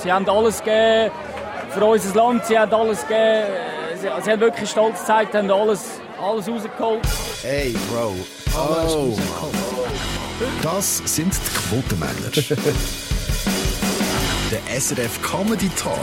[0.00, 1.10] Sie haben alles gegeben
[1.70, 3.48] für unser Land, sie haben alles gegeben.
[3.96, 7.02] Sie, sie haben wirklich stolz gezeigt, haben alles, alles rausgeholt.
[7.42, 8.14] Hey, Bro.
[8.54, 9.18] Oh.
[10.62, 12.30] Das sind die Quotenmänner.
[14.52, 15.96] Der SRF Comedy Talk.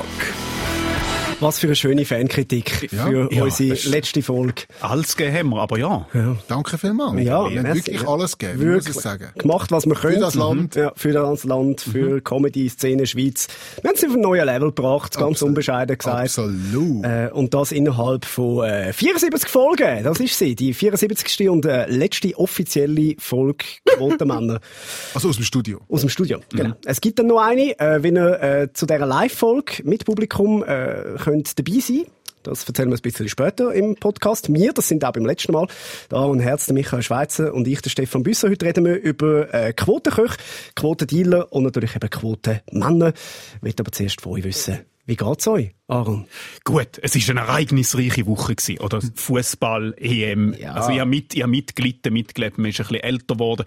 [1.42, 3.06] Was für eine schöne Fankritik Ja.
[3.06, 4.64] für Ja, unsere letzte Folge.
[4.82, 6.06] Alles gegeben haben wir, aber ja.
[6.50, 7.14] Danke vielmals.
[7.24, 8.88] Ja, wir haben wirklich alles gegeben, Wirklich.
[8.88, 9.28] muss ich sagen.
[9.38, 10.20] Gemacht, was wir können.
[10.20, 10.76] das Land.
[10.76, 13.48] Ja, für das Land, für Comedy, Szene, Schweiz.
[13.82, 15.50] Wir haben es auf ein neues Level gebracht, ganz Absolut.
[15.52, 16.20] unbescheiden gesagt.
[16.24, 17.06] Absolut.
[17.06, 20.04] Äh, und das innerhalb von äh, 74 Folgen.
[20.04, 20.56] Das ist sie.
[20.56, 21.50] Die 74.
[21.50, 24.60] und äh, letzte offizielle Folge Quotenmänner
[25.14, 25.80] Also aus dem Studio.
[25.88, 26.40] aus dem Studio.
[26.52, 26.76] Genau.
[26.86, 31.18] Es gibt dann noch eine, äh, wenn ihr äh, zu dieser Live-Folge mit Publikum äh,
[31.30, 32.06] könnt dabei sein
[32.44, 34.52] das erzählen wir ein bisschen später im Podcast.
[34.54, 35.68] Wir, das sind auch beim letzten Mal,
[36.08, 38.50] da und Herz, der Michael Schweizer und ich, der Stefan Büsser.
[38.50, 40.38] Heute reden wir über äh, Quotenköche,
[40.76, 43.10] Quotendealer und natürlich eben Quotenmänner.
[43.58, 46.28] Ich will aber zuerst von euch wissen, wie geht's euch, Aaron?
[46.64, 50.54] Gut, es ist eine ereignisreiche Woche gewesen, oder Fußball, EM.
[50.54, 50.76] Ja.
[50.76, 53.66] Also ich habe mit, ich habe mitgelitten, mitgelebt, man ist ein bisschen älter geworden.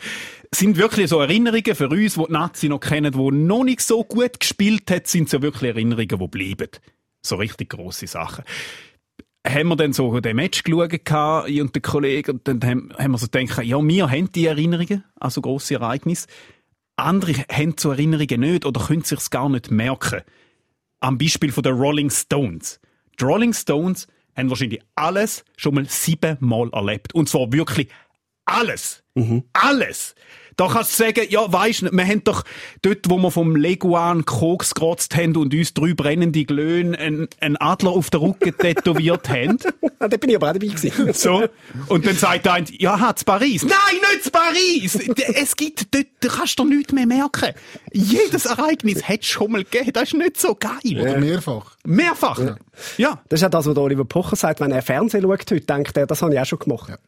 [0.50, 3.80] Es sind wirklich so Erinnerungen für uns, die die Nazi noch kennen, die noch nicht
[3.80, 6.70] so gut gespielt hat, sind so wirklich Erinnerungen, die bleiben.
[7.22, 8.44] So richtig grosse Sachen.
[9.46, 10.92] Haben wir dann so den Match geschaut,
[11.48, 14.46] ich und der Kollege, und dann haben, haben wir so gedacht, ja, wir haben die
[14.46, 16.28] Erinnerungen, also grosse Ereignisse.
[16.96, 20.22] Andere haben so Erinnerungen nicht oder können sich's gar nicht merken
[21.02, 22.80] am Beispiel von den Rolling Stones.
[23.20, 27.14] Die Rolling Stones haben wahrscheinlich alles schon mal siebenmal erlebt.
[27.14, 27.88] Und zwar wirklich
[28.44, 29.02] alles.
[29.52, 30.14] Alles.
[30.56, 32.44] Da kannst du sagen, ja, weisst du, wir haben doch
[32.82, 37.56] dort, wo wir vom Leguan Koks gerotzt haben und uns drei brennende Glöhn einen, einen
[37.56, 39.58] Adler auf den Rücken tätowiert haben.
[39.98, 41.12] Da bin ich aber auch dabei gewesen.
[41.14, 41.44] So.
[41.86, 43.62] Und dann sagt der eine, ja, hat zu Paris.
[43.62, 43.72] Nein,
[44.12, 44.98] nicht zu Paris!
[45.34, 47.50] Es gibt dort, da kannst du nichts mehr merken.
[47.92, 49.92] Jedes Ereignis hat es schon mal gegeben.
[49.92, 51.00] Das ist nicht so geil.
[51.00, 51.76] Oder mehrfach.
[51.84, 52.56] Mehrfach.
[52.96, 53.22] Ja.
[53.28, 55.96] Das ist auch das, was der Oliver Pocher sagt, wenn er Fernsehen schaut heute, denkt
[55.96, 56.88] er, das habe ich auch schon gemacht.
[56.88, 56.98] Ja.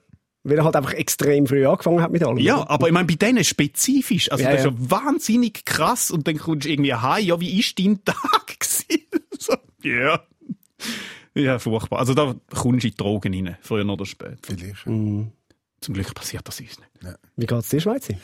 [0.46, 2.36] Weil er halt einfach extrem früh angefangen hat mit allem.
[2.38, 2.70] Ja, oder?
[2.70, 4.30] aber ich meine, bei denen spezifisch.
[4.30, 4.70] Also, Ja, das ist ja.
[4.72, 6.10] ja wahnsinnig krass.
[6.10, 9.04] Und dann kommst du irgendwie heim, ja, wie ist dein Tag gewesen?
[9.38, 10.20] so, ja.
[11.34, 11.98] Ja, furchtbar.
[11.98, 14.36] Also, da kommst du in die Drogen rein, früher oder später.
[14.42, 14.86] Vielleicht.
[14.86, 15.32] Mhm.
[15.80, 17.18] Zum Glück passiert das uns nicht.
[17.36, 18.14] Wie geht's dir, Schweizer?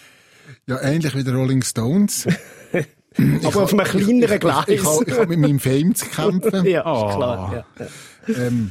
[0.66, 2.26] Ja, ähnlich wie die Rolling Stones.
[3.44, 4.64] Aber auf einem kleineren Gleis.
[4.68, 6.64] Ich, ich, ich, ich habe mit meinem Fame zu kämpfen.
[6.66, 7.08] ja, Oh.
[7.08, 7.64] ist klar.
[7.78, 7.86] Ja.
[8.34, 8.46] ja.
[8.46, 8.70] ähm,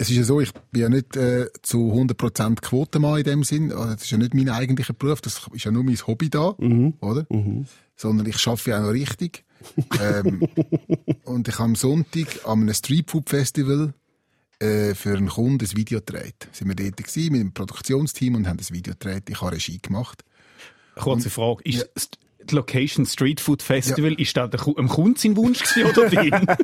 [0.00, 3.70] es ist ja so, ich bin ja nicht äh, zu 100% Quotenmann in dem Sinn.
[3.70, 6.54] Also, Das ist ja nicht mein eigentlicher Beruf, das ist ja nur mein Hobby da,
[7.00, 7.26] oder?
[7.96, 9.44] Sondern ich arbeite ja auch noch richtig.
[10.00, 10.48] ähm,
[11.24, 13.92] und ich habe am Sonntag an einem Streetfood-Festival
[14.58, 16.48] äh, für einen Kunden ein Video gedreht.
[16.52, 19.24] Sind wir dort gewesen, mit dem Produktionsteam und haben das Video gedreht.
[19.28, 20.24] Ich habe Regie gemacht.
[20.96, 21.62] Kurze Frage.
[21.64, 22.14] Ist st-
[22.50, 26.08] die Location Street Food Festival, ist da der, Ku- dem Kunden sein Wunsch gewesen oder
[26.10, 26.46] dein?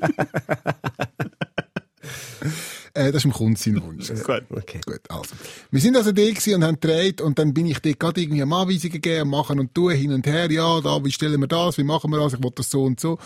[2.97, 4.09] Äh, das ist im Kunden sein Wunsch.
[4.09, 4.45] Gut.
[4.51, 4.81] Okay.
[4.84, 5.34] Gut, also.
[5.71, 8.43] Wir sind also da gewesen und haben gedreht und dann bin ich dort gerade irgendwie
[8.43, 11.77] am Anweisungen gegeben, machen und tun, hin und her, ja, da, wie stellen wir das,
[11.77, 13.19] wie machen wir das, ich will das so und so.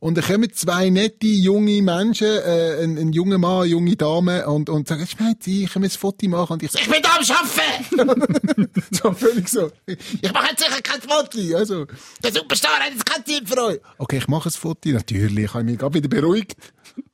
[0.00, 4.46] Und dann kommen zwei nette, junge Menschen, äh, ein, ein junger Mann, eine junge Dame
[4.46, 5.04] und, und sagen,
[5.40, 6.52] sie, können wir ein Foto machen?
[6.52, 8.70] Und ich so, ich bin da am Arbeiten!
[8.92, 9.72] so völlig so.
[9.86, 11.56] Ich mache jetzt sicher kein Foto.
[11.56, 11.86] Also,
[12.22, 13.80] der Superstar hat jetzt kein Zeit für euch.
[13.98, 14.88] Okay, ich mache ein Foto.
[14.90, 16.54] Natürlich, ich habe mich gerade wieder beruhigt.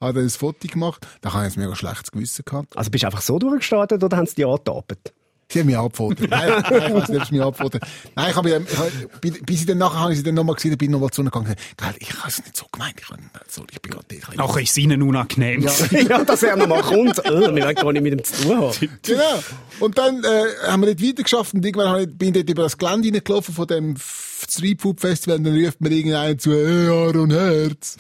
[0.01, 1.07] Habe dann ein Foto gemacht.
[1.21, 2.77] Da habe ich ein mega schlechtes Gewissen gehabt.
[2.77, 5.13] Also bist du einfach so durchgestartet oder haben sie dich angetapert?
[5.47, 6.21] Sie haben mich abgefordert.
[6.31, 7.83] Nein, nein, ich weiß nicht, ob sie mich abgefordert
[8.17, 8.91] Nein, ich habe ich habe,
[9.21, 11.31] bis- bis ich dann nachher habe ich sie dann nochmal gesehen, bin nochmal zu ihnen
[11.31, 11.55] gegangen.
[11.77, 12.95] Geil, ich habe es nicht so gemeint.
[12.99, 14.37] Ich, habe, so, ich bin gerade dort.
[14.39, 15.61] Nachher ist es ihnen unangenehm.
[15.63, 17.19] ja, dass er nochmal kommt.
[17.27, 18.89] Äh, wir wollen gar nicht mit ihm zu tun haben.
[19.03, 19.43] Genau.
[19.81, 22.49] Und dann äh, haben wir nicht weiter geschafft und irgendwann habe ich, bin ich dort
[22.51, 26.53] über das Gelände reingelaufen von dem Street Food Festival und dann ruft mir irgendeiner zu,
[26.53, 27.97] hey, Aaron Herz.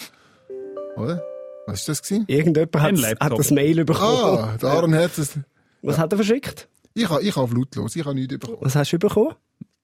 [0.96, 1.22] Oder?
[1.66, 2.24] Was ist das gewesen?
[2.28, 4.38] Irgendjemand hat, hat das Mail bekommen.
[4.38, 5.16] Ah, der Aaron Herz.
[5.16, 5.38] Das,
[5.82, 6.68] Was hat er verschickt?
[6.94, 8.58] ich habe ich hab lautlos, ich habe nichts bekommen.
[8.60, 9.34] Was hast du bekommen?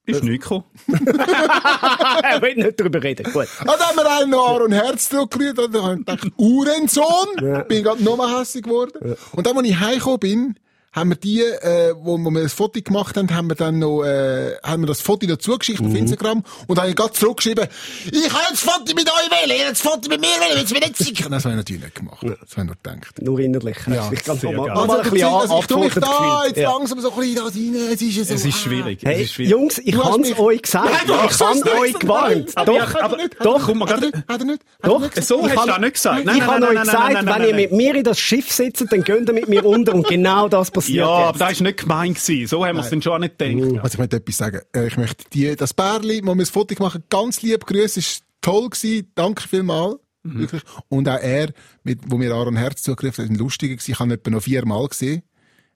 [0.07, 0.65] Ist nicht gekommen.
[0.89, 3.25] er will nicht darüber reden.
[3.33, 3.47] Gut.
[3.61, 7.67] Ah, da haben wir einen noch Aaron Herz zurückgerührt und dann habe ich gedacht, Uhrensohn!
[7.69, 9.17] Bin gerade nochmal hässlich geworden.
[9.33, 10.55] Und dann, als ich heimgekommen bin,
[10.93, 14.03] haben wir die, äh, wo, wo wir das Foto gemacht haben, haben wir dann noch,
[14.03, 17.69] äh, haben wir das Foto dazu geschickt auf Instagram und dann gerade zurückgeschrieben,
[18.11, 20.59] ich habe jetzt das Foto mit euch wählen, ihr habt das Foto mit mir wählen,
[20.59, 21.31] jetzt bin ich nicht sicher.
[21.31, 22.19] Das habe ich natürlich nicht gemacht.
[22.23, 23.23] Das habe ich nur gedacht.
[23.23, 23.77] Nur innerlich.
[23.87, 24.77] Ja, ich ganz sehr nochmal geil.
[24.77, 26.73] noch mal ein bisschen also, ich tue mich da jetzt Ja.
[26.73, 28.35] langsam so ein bisschen da rein, es ist ja so.
[28.35, 28.59] Es ist ah.
[28.59, 28.99] schwierig.
[29.05, 29.51] Hey, es ist schwierig.
[29.53, 30.87] Jungs, ich Du habe es mich- euch gesagt.
[30.91, 32.51] Nein, du ich habe es nicht euch gewarnt.
[32.67, 33.63] Doch, aber- doch.
[33.67, 34.63] komm mal Hat er nicht?
[34.83, 35.01] Doch?
[35.01, 36.25] So ich hast du habe- auch nicht gesagt.
[36.25, 37.63] Nein, ich nein, habe nein, euch nein, gesagt, nein, nein, wenn nein, ihr nein.
[37.63, 40.71] mit mir in das Schiff sitzt, dann geht ihr mit mir unter und genau das
[40.81, 42.17] passiert Ja, aber das war nicht gemeint.
[42.19, 42.47] Gewesen.
[42.47, 43.83] So haben wir es dann schon nicht gedacht.
[43.85, 44.61] Also ich möchte etwas sagen.
[44.75, 48.01] Äh, Ich möchte die, das Bärli, wo wir das Foto gemacht haben, ganz lieb grüßen.
[48.01, 49.11] Ist toll gewesen.
[49.15, 49.97] Danke vielmals.
[50.23, 50.63] Wirklich.
[50.89, 53.91] Und auch er, mit, wo mir Aaron Herz zugegriffen hat, ein lustiger gewesen.
[53.93, 55.23] Ich habe ihn etwa noch viermal gesehen.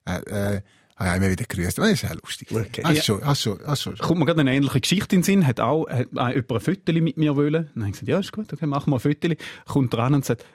[0.05, 0.19] Äh,
[0.57, 0.61] äh,
[0.97, 1.77] habe ich immer wieder grüßt.
[1.77, 2.47] Das ist auch lustig.
[2.51, 2.81] Okay.
[2.83, 3.97] Hast schon, hast schon, hast schon.
[3.97, 6.59] Kommt mir gerade eine ähnliche Geschichte in den Sinn, hat auch hat auch jemand ein
[6.61, 7.69] Foto mit mir wollen.
[7.73, 9.27] Dann habe ich gesagt, ja, ist gut, okay, machen wir ein Foto.
[9.65, 10.45] Kommt dran und sagt,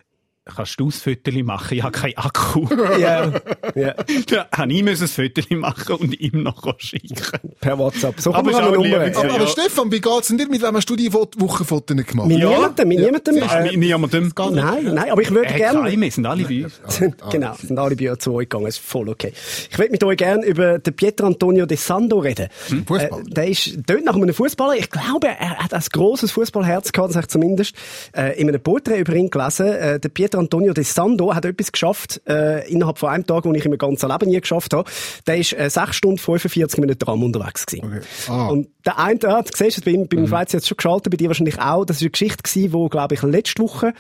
[0.44, 1.76] kannst du das Foto machen?
[1.78, 2.66] Ich habe keinen Akku.
[3.00, 3.31] Ja,
[3.75, 3.94] ja,
[4.28, 7.16] da habe ich müssen ein Foto machen und ihm noch schicken.
[7.60, 8.20] per WhatsApp.
[8.20, 8.76] So Aber Nummer.
[8.82, 9.16] lieb.
[9.16, 9.34] Aber, Ja.
[9.34, 10.48] aber Stefan, wie geht's denn dir?
[10.48, 12.28] Mit wem hast du die Wo- Wochenfotos gemacht?
[12.28, 12.48] Mit Ja.
[12.50, 13.37] niemandem, mit niemandem.
[13.37, 14.32] Äh, Äh, niemandem.
[14.52, 15.82] nein, nein, aber ich würde Äh, gerne...
[15.82, 16.81] keine, wir sind alle bei uns.
[17.31, 19.32] genau, sind alle bei euch zu euch gegangen, ist voll okay.
[19.70, 22.48] Ich will mit euch gerne über den Pietro Antonio De Sando reden.
[22.87, 23.20] Fußball.
[23.20, 24.75] Äh, der ist dort nach einem Fußballer.
[24.76, 27.75] Ich glaube, er hat ein grosses Fußballherz gehabt, das habe ich zumindest
[28.16, 29.66] äh, in einem Porträt über ihn gelesen.
[29.66, 33.53] Äh, der Pietro Antonio De Sando hat etwas geschafft, äh, innerhalb von einem Tag, wo
[33.53, 34.88] ich in meinem ganzen Leben nie geschafft habe.
[35.27, 37.87] Der ist äh, 6 Stunden 45 Minuten Tram unterwegs gewesen.
[37.87, 38.00] Okay.
[38.29, 38.49] Ah.
[38.49, 41.17] Und der eine, ja, du siehst es, bei, ihm- beim Schweizer jetzt schon geschaltet, bei
[41.17, 41.85] dir wahrscheinlich auch.
[41.85, 43.93] Das ist eine Geschichte gewesen, die, glaube ich, letzte Woche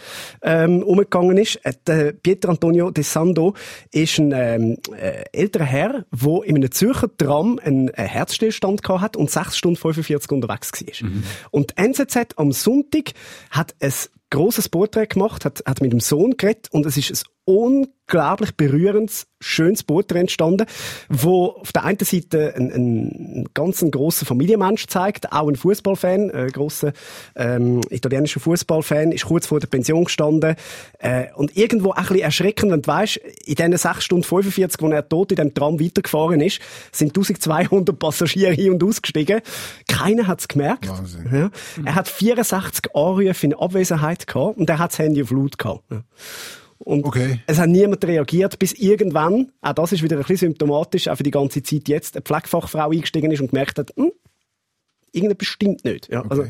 [0.42, 1.56] ähm, umgegangen ist.
[1.64, 3.54] Äh, Der Pietro Antonio De Sando
[3.92, 9.00] ist ein ähm, äh, älterer Herr, der in einem Zürcher Tram einen äh, Herzstillstand gehabt
[9.02, 11.10] hat und 6 Stunden 45 unterwegs war.
[11.50, 13.10] Und die NZZ am Sonntag
[13.50, 13.92] hat ein
[14.30, 19.26] grosses Porträt gemacht, hat, hat mit dem Sohn geredet und es ist ein unglaublich berührendes,
[19.40, 20.66] schönes Porträt entstanden,
[21.08, 26.30] wo auf der einen Seite ein, ein ganz ein grosser Familienmensch zeigt, auch ein Fußballfan,
[26.30, 26.92] ein grosser
[27.36, 30.56] ähm, italienischer Fußballfan, ist kurz vor der Pension gestanden
[30.98, 34.80] äh, und irgendwo auch ein bisschen erschreckend, wenn du weißt, in diesen 6 Stunden 45,
[34.82, 36.60] wo er tot in dem Tram weitergefahren ist,
[36.92, 39.40] sind 1200 Passagiere hin und ausgestiegen.
[39.88, 40.88] Keiner hat es gemerkt.
[40.88, 41.28] Wahnsinn.
[41.32, 41.50] Ja.
[41.84, 45.84] Er hat 64 Anrufe in Abwesenheit gehabt und er hat das Handy auf laut gehabt.
[45.90, 46.02] Ja.
[46.82, 47.40] Und Okay.
[47.46, 51.22] es hat niemand reagiert, bis irgendwann, auch das ist wieder ein bisschen symptomatisch, auch für
[51.22, 54.10] die ganze Zeit jetzt, eine Pflegefachfrau eingestiegen ist und gemerkt hat, hm,
[55.12, 56.08] irgendetwas stimmt nicht.
[56.08, 56.46] Ja, also,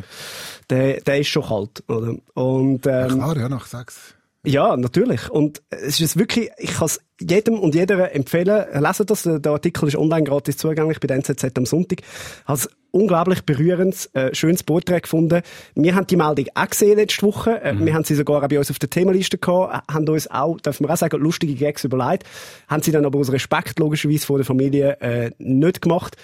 [0.71, 1.83] der, der ist schon kalt.
[1.89, 2.15] Oder?
[2.35, 4.15] Und, ähm, Klar, ja, nach sechs.
[4.45, 5.29] Ja, natürlich.
[5.29, 9.89] Und es ist wirklich, ich kann es jedem und jeder empfehlen, lesen das, der Artikel
[9.89, 12.01] ist online gratis zugänglich bei der NZZ am Sonntag.
[12.47, 15.43] Hat unglaublich berührendes, äh, schönes Porträt gefunden.
[15.75, 17.63] Wir haben die Meldung auch gesehen letzte Woche.
[17.63, 20.31] Äh, Wir haben sie sogar auch bei uns auf der Themenliste gehabt, äh, haben uns
[20.31, 22.25] auch, darf man auch sagen, lustige Gags überlegt,
[22.69, 26.17] haben sie dann aber aus Respekt logischerweise vor der Familie äh, nicht gemacht.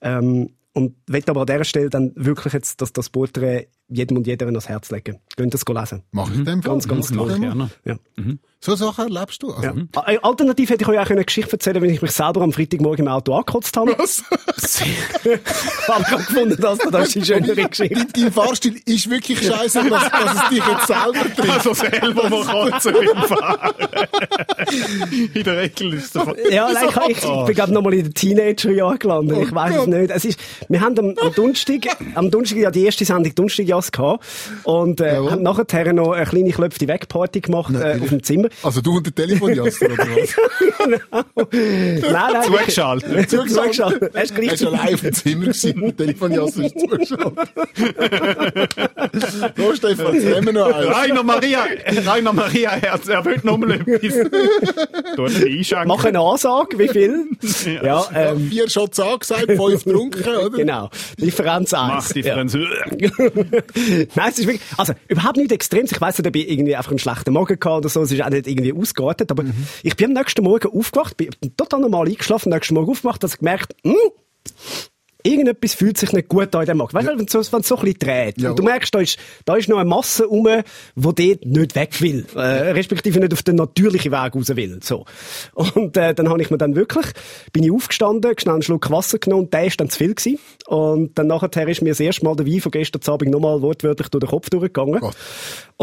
[0.00, 4.26] Ähm, und will aber an dieser Stelle dann wirklich jetzt das, das Porträt jedem und
[4.26, 5.18] jeder ans Herz legen.
[5.36, 6.02] Könnt das lesen.
[6.12, 7.30] Mach ich dem Ganz, ganz ich toll.
[7.30, 7.40] Fall.
[7.40, 7.70] Gerne.
[7.84, 7.96] Ja.
[8.64, 9.50] So Sachen erlebst du?
[9.52, 10.02] Also, Ja.
[10.06, 13.06] Äh, Alternativ hätte ich euch auch eine Geschichte erzählen wenn ich mich selber am Freitagmorgen
[13.06, 13.96] im Auto angekotzt habe.
[13.98, 14.22] Was?
[15.88, 17.94] habe ich gefunden, dass das ist eine schönere Geschichte.
[17.94, 21.50] Dein, dein Fahrstil ist wirklich scheiße, dass, dass es dich jetzt selber trifft.
[21.50, 23.74] Also selber mal kotzen beim Fahren.
[25.34, 28.04] In der Regel ist es Ja, nein, ich, ich, ich bin gerade noch mal in
[28.04, 29.38] den Teenagerjahren gelandet.
[29.42, 29.88] Ich weiß es Gott.
[29.88, 30.10] nicht.
[30.10, 31.80] Es ist, wir haben am, am Donnerstag,
[32.14, 33.34] am Donnerstag ja die erste Sendung
[33.82, 34.24] Donnerstagjas gehabt
[34.64, 35.30] und äh, Jawohl.
[35.32, 38.48] haben nachher noch eine kleine klöpfte Wegparty gemacht äh, auf dem Zimmer.
[38.62, 40.36] Also du und der Telefonjaster oder was?
[41.52, 42.42] nein, nein.
[42.44, 43.30] Zugeschaltet.
[43.30, 44.14] Zugeschaltet.
[44.14, 47.48] Er ist Er gleich ist allein auf dem Zimmer gewesen, der Telefonjaster ist zugeschaltet.
[49.56, 50.96] so, Stefan, jetzt nehmen wir noch eins.
[50.96, 51.64] Rainer Maria,
[52.06, 54.30] Rainer Maria Herz, er will noch mal etwas.
[55.16, 55.88] Du hast einschenken.
[55.88, 57.24] Mach eine Ansage, wie viel?
[57.82, 60.50] ja, ähm, Vier Shots angesagt, fünf getrunken, oder?
[60.56, 60.90] genau.
[61.18, 61.88] Differenz 1.
[61.88, 62.56] Mach die Franz.
[64.14, 65.84] Nein, es ist wirklich, also, überhaupt nicht extrem.
[65.84, 68.02] Ich weiss nicht, ob ich irgendwie einfach einen schlechten Magen gehabt oder so.
[68.02, 69.30] Es ist auch nicht irgendwie ausgeartet.
[69.30, 69.44] Aber
[69.82, 73.34] ich bin am nächsten Morgen aufgewacht, bin total normal eingeschlafen, am nächsten Morgen aufgewacht, dass
[73.34, 73.94] ich gemerkt, hm,
[75.22, 76.94] irgendetwas fühlt sich nicht gut an in dem Markt.
[76.94, 78.40] Weißt du, wenn es so, wenn es so ein bisschen dreht.
[78.40, 78.50] Ja.
[78.50, 80.48] Und du merkst, da ist, da ist noch eine Masse rum,
[80.94, 82.26] die dort nicht weg will.
[82.34, 84.80] Äh, respektive nicht auf den natürlichen Weg raus will.
[84.82, 85.04] So.
[85.54, 87.06] Und, äh, dann habe ich mir dann wirklich,
[87.52, 90.38] bin ich aufgestanden, schnell einen Schluck Wasser genommen und der ist dann zu viel gewesen.
[90.66, 94.08] Und dann nachher ist mir das erste Mal der Wein von gestern Abend nochmal wortwörtlich
[94.08, 95.00] durch den Kopf durchgegangen.
[95.00, 95.16] Gott.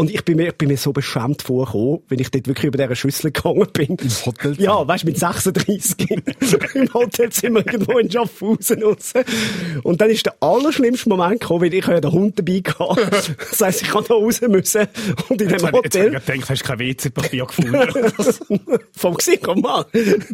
[0.00, 2.78] Und ich bin mir, ich bin mir so beschämt vorgekommen, wenn ich dort wirklich über
[2.78, 3.96] dieser Schüssel gegangen bin.
[3.96, 4.56] Im Hotelzimmer?
[4.58, 6.10] Ja, weißt du, mit 36
[6.74, 9.12] im Hotelzimmer irgendwo in Schaffhausen raus.
[9.82, 13.10] Und dann ist der allerschlimmste Moment gekommen, weil ich ja den Hund dabei hatte.
[13.50, 14.86] Das heisst, ich kann da raus müssen
[15.28, 16.10] und in dem Jetzt habe ich Hotel...
[16.12, 18.78] gedacht, hast du kein WC-Papier gefunden.
[18.92, 19.84] Vom Gesicht, komm mal.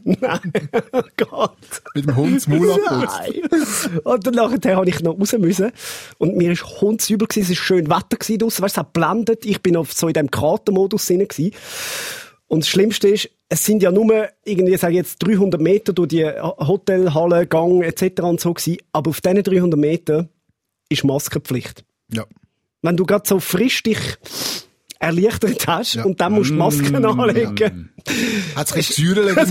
[0.04, 0.52] Nein,
[0.92, 1.56] oh Gott.
[1.94, 3.90] Mit dem Hund das Maul abputzt.
[4.04, 5.72] Und dann nachher habe ich noch raus müssen.
[6.18, 7.52] Und mir ist hundsübel gewesen.
[7.52, 8.62] Es war schön Wetter gewesen draussen.
[8.62, 9.44] Weißt du, es hat geblendet.
[9.44, 11.54] Ich bin auf so in dem Kratermodus drin gewesen.
[12.48, 16.08] Und das Schlimmste ist, es sind ja nur irgendwie, sage ich jetzt, 300 Meter durch
[16.08, 18.22] die Hotelhalle, Gang etc.
[18.22, 18.78] und so gewesen.
[18.92, 20.28] Aber auf diesen 300 Meter
[20.88, 21.84] ist Maskenpflicht.
[22.12, 22.24] Ja.
[22.82, 23.98] Wenn du gerade so frisch dich
[24.98, 26.04] erleichtert hast Ja.
[26.04, 27.90] und dann musst du die Maske anlegen.
[28.54, 29.46] Hat sich Säure in der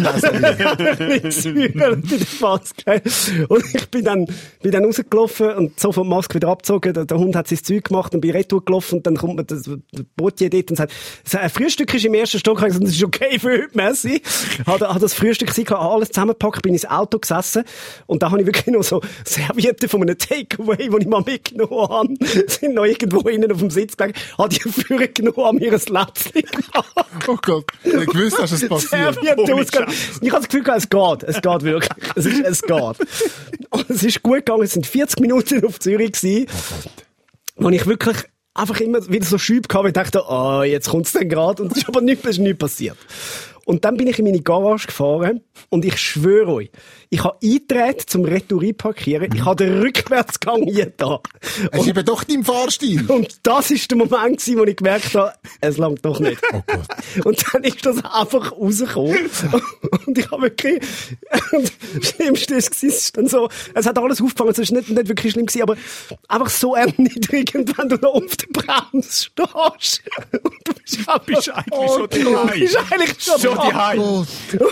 [2.42, 3.02] Maske.
[3.50, 4.26] Und ich bin dann,
[4.62, 6.94] bin dann rausgelaufen und sofort die Maske wieder abgezogen.
[6.94, 9.44] Der, der Hund hat sein Zeug gemacht und bin retour gelaufen und dann kommt mir
[9.44, 9.78] das, der
[10.16, 10.94] Botier dort und sagt,
[11.34, 12.60] ein Frühstück ist im ersten Stock.
[12.60, 14.22] Ich gesagt, das ist okay für heute, merci.
[14.66, 17.64] Hat, hat das Frühstück gesehen, alles zusammengepackt, bin ins Auto gesessen
[18.08, 21.90] und da habe ich wirklich noch so Servietten von einem Takeaway, die ich mal mitgenommen
[21.90, 22.14] habe,
[22.48, 25.80] sind noch irgendwo innen auf dem Sitz gelegen, habe die Führer genommen, an mir ein
[25.80, 27.08] Lätzchen gemacht.
[27.28, 27.66] Oh Gott.
[27.84, 29.18] Ich gewusst, dass es passiert.
[29.18, 29.94] Ausgegangen.
[30.22, 31.24] Ich habe das Gefühl, gehabt, es geht.
[31.24, 31.90] Es geht wirklich.
[32.16, 33.70] Es, ist, es geht.
[33.70, 34.64] Und es ist gut gegangen.
[34.64, 36.48] Es sind 40 Minuten auf Zürich gewesen,
[37.58, 38.18] wo ich wirklich
[38.54, 41.64] einfach immer wieder so Schübe hatte, und dachte, ah, jetzt kommt's dann gerade.
[41.64, 42.98] Und es ist aber nichts, ist nichts passiert.
[43.66, 46.72] Und dann bin ich in meine Garage gefahren und ich schwöre euch,
[47.10, 51.20] ich habe eingetreten zum Retour parkieren, ich habe den Rückwärtsgang hier da.
[51.72, 53.06] Es ist eben doch dein Fahrstil.
[53.12, 56.42] Und das ist der Moment gewesen, wo ich gemerkt habe, es langt doch nicht.
[56.54, 57.26] Oh Gott.
[57.26, 59.18] Und dann ist das einfach rausgekommen.
[60.06, 60.82] Und ich habe wirklich,
[61.52, 64.90] und das Schlimmste ist, es ist dann so, es hat alles aufgefangen, es ist nicht,
[64.90, 65.76] nicht wirklich schlimm gewesen, aber
[66.28, 70.04] einfach so erniedrigend, wenn du noch auf der Bremse stehst.
[70.32, 72.60] Und du bist einfach, Bist eigentlich oh, schon du daheim.
[72.60, 74.00] bist eigentlich schon, Schon daheim.
[74.00, 74.28] Oh, Und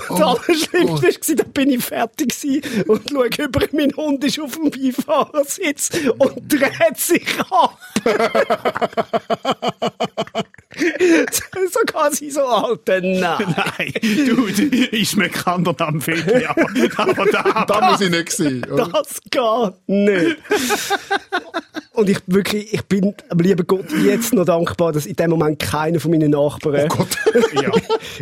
[0.09, 4.55] das Allerschlimmste war, da bin ich fertig gewesen und schaue über, mein Hund ist auf
[4.55, 7.77] dem Beifahrersitz und dreht sich ab.
[11.71, 13.37] so quasi so, Alter, nein.
[13.55, 13.93] Nein,
[14.27, 14.45] du,
[14.91, 18.65] ist mir kein der Name fehlt, aber, aber da, da muss ich nicht sehen.
[18.71, 18.87] oder?
[18.87, 20.37] Das geht nicht.
[21.93, 25.59] Und ich wirklich, ich bin am lieben Gott jetzt noch dankbar, dass in dem Moment
[25.59, 27.07] keiner von meinen Nachbarn Oh Gott.
[27.53, 27.69] ja.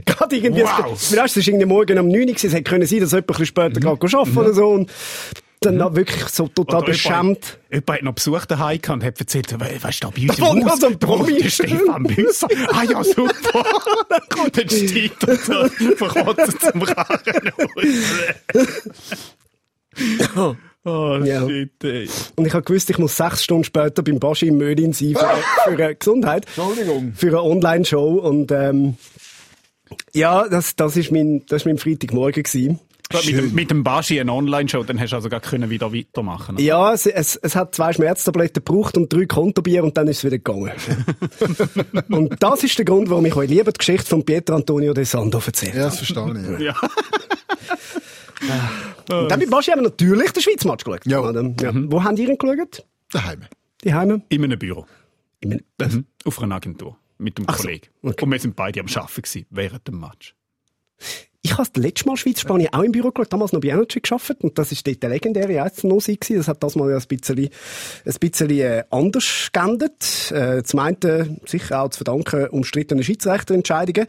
[0.06, 0.92] gerade irgendwie, Wow.
[1.18, 3.28] weißt, es ist irgendwie morgen um 9 Uhr es hätte können sein, dass jemand ein
[3.28, 4.92] bisschen später gerade arbeiten oder so und
[5.64, 7.14] dann noch wirklich so total Oder beschämt.
[7.14, 10.66] Jemand, jemand hat noch Besuch daheim und hat erzählt, we- weißt du, bei uns im
[10.70, 11.50] Haus, so ein Promi.
[11.50, 12.48] Stefan Büsser.
[12.74, 13.64] Ah ja, super.
[14.54, 17.52] dann steigt er so verkotzt zum Karren.
[20.84, 21.48] Oh, Ja.
[21.48, 22.10] shit, ey.
[22.38, 25.30] Und ich habe gewusst, ich muss sechs Stunden später beim Baschi im Mödin sein für,
[25.76, 26.48] für eine Gesundheit.
[26.58, 27.14] Entschuldigung.
[27.16, 28.96] Für eine Online-Show und ähm,
[30.14, 32.80] ja, das, das ist mein, das ist mein Freitagmorgen gewesen.
[33.14, 36.58] Mit dem, mit dem Baschi eine Online-Show, dann hast du also gar können wieder weitermachen.
[36.60, 40.24] Ja, es, es, es hat zwei Schmerztabletten gebraucht und drei Kontobier und dann ist es
[40.26, 40.72] wieder gegangen.
[42.10, 45.04] und das ist der Grund, warum ich euch lieber die Geschichte von Pietro Antonio de
[45.04, 45.78] Sando erzähle.
[45.78, 46.60] Ja, das verstehe ich.
[46.66, 46.76] Ja.
[48.48, 49.18] Ja.
[49.20, 51.06] Und dann mit Baschi haben wir natürlich den Schweiz-Match geschaut.
[51.06, 51.20] Ja.
[51.20, 51.44] Oder?
[51.62, 51.72] ja.
[51.74, 52.84] Wo haben ihr ihn geschaut?
[53.12, 53.42] Daheim.
[53.84, 54.22] Die Heime?
[54.30, 54.86] In einem Büro.
[55.42, 56.06] Ich meine, Mhm.
[56.26, 56.98] Auf einer Agentur.
[57.18, 57.88] Mit dem Ach so, Kollegen.
[58.04, 58.24] okay.
[58.24, 60.36] Und wir sind beide am Arbeiten gewesen, während dem Match.
[61.44, 64.42] Ich habe das letzte Mal Schweiz-Spanien auch im Büro geschaut, damals noch bei Energy gearbeitet
[64.42, 66.38] und das ist dort der legendäre 1 0 Sieg gewesen.
[66.38, 67.50] Das hat das mal ja ein bisschen,
[68.06, 70.32] ein bisschen äh, anders geendet.
[70.32, 74.06] Äh, zum einen sicher auch zu verdanken umstrittenen Schiedsrichterentscheidungen.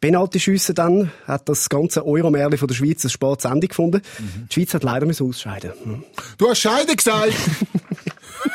[0.00, 4.00] Penaltyschüsse dann hat das ganze Euromärli von der Schweiz ein spät Ende gefunden.
[4.48, 5.72] Die Schweiz hat leider müssen ausscheiden.
[5.82, 6.04] Hm.
[6.38, 7.32] Du hast Scheide gesagt.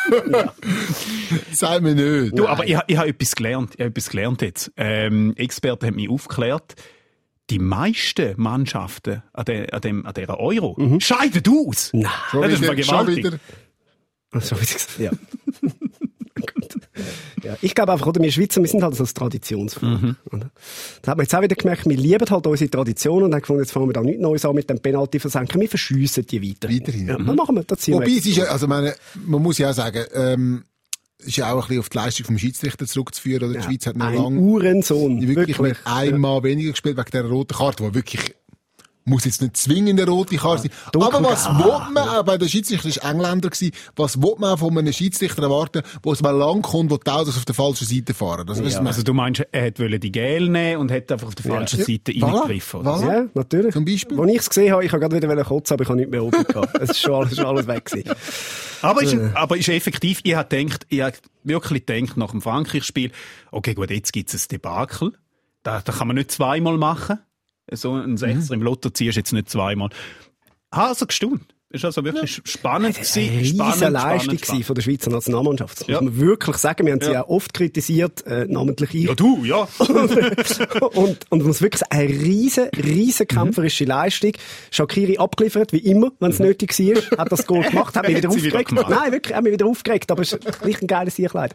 [1.52, 2.38] Sag mir nicht.
[2.38, 3.74] Du, aber ich, ich habe etwas gelernt.
[3.74, 4.72] Ich habe etwas gelernt jetzt.
[4.78, 6.76] Ähm, Experten haben mich aufgeklärt.
[7.52, 11.92] Die meisten Mannschaften an, der, an, dem, an dieser Euro scheiden aus.
[11.94, 12.10] Nein.
[12.32, 13.26] Schon Ja, das ist wieder, schon vergewaltigt.
[14.34, 14.42] wieder.
[14.42, 15.00] So wie gesagt.
[15.00, 15.12] Ja.
[17.44, 17.58] Ja.
[17.62, 20.16] Ich glaube einfach, oder, wir Schweizer, wir sind halt so ein Traditionsvolk.
[20.32, 20.52] oder?
[21.02, 23.64] Das hat man jetzt auch wieder gemerkt, wir lieben halt unsere Tradition und haben gefunden,
[23.64, 26.70] jetzt fangen wir da nichts Neues an mit dem Penalty versenken, wir verschiessen die weiter.
[26.70, 27.08] Weiterhin.
[27.08, 28.94] Ja, dann machen wir, das Wobei, es ist ja, also meine,
[29.26, 30.64] man muss ja auch sagen, ähm,
[31.26, 33.50] ist ja auch ein bisschen auf die Leistung vom Schiedsrichter zurückzuführen.
[33.50, 33.60] Oder?
[33.60, 35.28] Die Schweiz hat noch lange Uhrensohn.
[35.28, 38.36] wirklich, mit einmal weniger gespielt wegen dieser roten Karte, die wirklich
[39.04, 40.72] muss jetzt nicht zwingend eine rote Karte sein.
[40.92, 44.60] dunkel- Aber was will man, auch bei der Schiedsrichter war Engländer, gewesen, was will man
[44.60, 47.88] von einem Schiedsrichter erwarten, wo es mal lang kommt, wo die Autos auf der falschen
[47.88, 48.48] Seite fahren?
[48.48, 51.28] Also, weißt du, Also du meinst, er hätte wollte die Gel nehmen und hat einfach
[51.30, 51.86] auf der falschen Ja.
[51.86, 52.26] Seite Voilà.
[52.36, 52.80] reingegriffen.
[52.82, 52.92] oder?
[52.96, 53.08] Voilà.
[53.12, 53.74] Ja, natürlich.
[53.74, 54.20] Zum Beispiel?
[54.20, 56.24] Als ich es gesehen habe, ich habe gerade wieder kotzen, aber ich habe nicht mehr
[56.24, 56.78] oben gehabt.
[56.80, 58.12] Es ist schon alles, es ist alles weg gewesen.
[58.82, 63.12] Aber ist, aber ist effektiv, ich habe gedacht, ich habe wirklich gedacht, nach dem Frankreich-Spiel,
[63.52, 65.14] okay, gut, jetzt gibt es ein Debakel.
[65.64, 67.20] Da, da kann man nicht zweimal machen.
[67.72, 69.90] So ein Sechser im Lotto ziehst du jetzt nicht zweimal.
[70.72, 71.54] Habe also gestaunt.
[71.72, 73.30] Ist also wirklich spannend Eine gewesen.
[73.40, 74.66] riesige Spannend, Leistung spannend, spannend.
[74.66, 75.82] von der Schweizer Nationalmannschaft.
[75.82, 76.02] Das Ja.
[76.02, 76.86] muss man wirklich sagen.
[76.86, 77.14] Wir haben sie Ja.
[77.14, 79.04] ja oft kritisiert, äh, namentlich ich.
[79.06, 79.68] Ja, du, ja.
[80.94, 84.32] und, und muss wirklich eine riesen, riesen kämpferische Leistung.
[84.72, 87.20] Shakiri abgeliefert, wie immer, wenn es nötig war.
[87.20, 88.70] Hat das Goal gemacht, hat mich wieder wieder aufgeregt.
[88.70, 88.90] gemacht.
[88.90, 91.54] Nein, wirklich, hat mich wieder aufgeregt, aber es ist ein geiles Siegleid.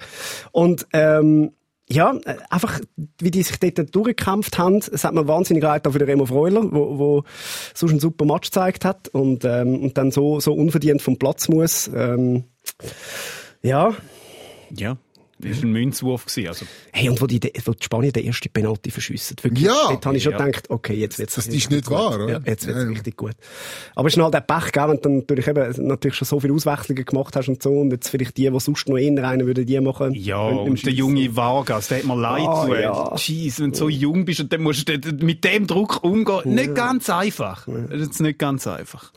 [0.52, 1.52] Und, ähm,
[1.88, 2.80] ja, äh, einfach,
[3.18, 6.26] wie die sich dort durchgekämpft haben, es hat mir wahnsinnig leid auch für den Remo
[6.26, 7.24] Freuler, wo, wo
[7.74, 11.48] sonst einen super Match gezeigt hat und, ähm, und dann so, so unverdient vom Platz
[11.48, 11.88] muss.
[11.94, 12.44] Ähm,
[13.62, 13.94] ja,
[14.70, 14.96] ja.
[15.38, 16.24] Das war ein Münzwurf.
[16.24, 19.36] Gewesen, also, Hey, und wo die, wo die Spanier den ersten Penalty verschiessen.
[19.42, 19.64] Wirklich.
[19.64, 19.88] Ja.
[19.90, 20.38] Dort habe ich schon Ja.
[20.44, 21.94] gedacht, okay, jetzt wird's Das richtig ist nicht gut.
[21.96, 22.28] wahr, oder?
[22.30, 22.88] Ja, jetzt wird's Ja.
[22.88, 23.34] richtig gut.
[23.94, 26.40] Aber es ist halt der Pech, gell, wenn du dann natürlich eben natürlich schon so
[26.40, 29.46] viele Auswechslungen gemacht hast und so, und jetzt vielleicht die, die sonst noch eher einen
[29.46, 30.14] würden, die machen.
[30.14, 32.82] ja, Im- im und der junge Vargas, der hat mir leid Ah, getan.
[32.82, 33.14] ja.
[33.16, 36.54] Jeez, wenn du so jung bist und dann musst du mit dem Druck umgehen.
[36.54, 37.66] Nicht ganz einfach.
[37.90, 39.12] Das ist nicht ganz einfach.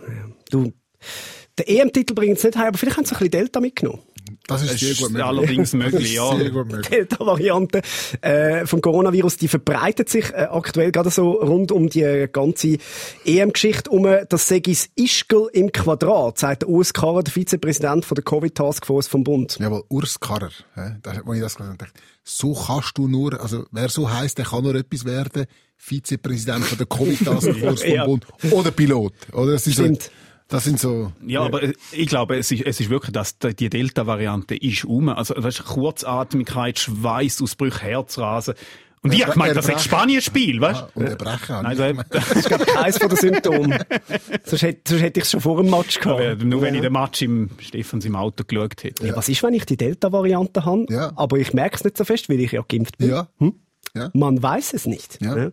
[0.51, 0.73] Du,
[1.57, 3.99] den EM-Titel bringen sie nicht heim, aber vielleicht haben sie ein bisschen Delta mitgenommen.
[4.49, 5.25] Das ist Das sehr ist gut möglich.
[5.25, 6.35] allerdings möglich, ja.
[6.35, 6.87] Sehr gut möglich.
[6.89, 7.81] Delta-Variante
[8.21, 12.77] äh, vom Coronavirus, die verbreitet sich äh, aktuell gerade so rund um die ganze
[13.25, 14.07] EM-Geschichte um.
[14.29, 19.07] Das sei es Ischgl im Quadrat, sagt der Urs Karrer, der Vizepräsident von der Covid-Taskforce
[19.07, 19.57] vom Bund.
[19.59, 20.49] Jawohl, Urs Karrer.
[20.75, 20.95] hä?
[21.01, 21.85] Da hat man ich das dachte,
[22.23, 25.45] so kannst du nur, also wer so heisst, der kann nur etwas werden,
[25.77, 28.05] Vizepräsident von der Covid-Taskforce Ja.
[28.05, 29.13] vom Bund oder Pilot.
[29.33, 29.53] Oder?
[29.53, 30.11] Das, ist so, Stimmt.
[30.49, 31.11] Das sind so...
[31.25, 35.07] Ja, aber äh, ich glaube, es ist, es ist wirklich, dass die Delta-Variante ist um.
[35.09, 38.55] Also, weißt, du, Kurzatmigkeit, Schweißausbrüche, Herzrasen.
[39.01, 39.79] Und ich habe gemeint, das ist ein.
[39.79, 41.55] Spanienspiel, weißt Ah, und Erbrechen.
[41.55, 42.07] habe Nein, ich so, gemeint.
[42.13, 43.79] Das ist, glaube ich, keins von den Symptomen.
[44.43, 46.19] sonst, hätte, sonst hätte ich es schon vor dem Match gehabt.
[46.21, 49.07] Aber nur wenn ich den Match im Stefans im Auto geschaut hätte.
[49.07, 51.13] Ja, was ist, wenn ich die Delta-Variante habe, Ja.
[51.15, 53.09] aber ich merke es nicht so fest, weil ich ja geimpft bin?
[53.11, 53.29] Ja.
[53.37, 53.53] Hm?
[53.95, 54.09] Ja.
[54.13, 55.17] Man weiß es nicht.
[55.21, 55.49] Ja.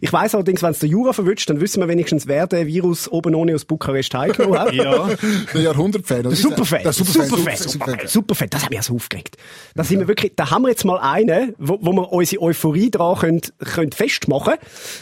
[0.00, 3.08] Ich weiß allerdings, wenn es der Jura verwünscht, dann wissen wir wenigstens, wer den Virus
[3.10, 4.70] oben ohne aus Bukarest heimgenommen hat.
[4.80, 5.08] Ja,
[5.52, 6.26] Der Jahrhundertfan.
[6.26, 6.36] oder?
[6.36, 6.82] Superfan.
[6.82, 7.26] Der Superfan.
[7.28, 7.56] Superfan.
[7.56, 8.06] Superfan.
[8.08, 8.48] Superfan.
[8.50, 9.36] Das hat mich so aufgeregt.
[9.74, 12.90] Da sind wir wirklich, da haben wir jetzt mal einen, wo, wo wir unsere Euphorie
[12.90, 14.54] dran können, können festmachen.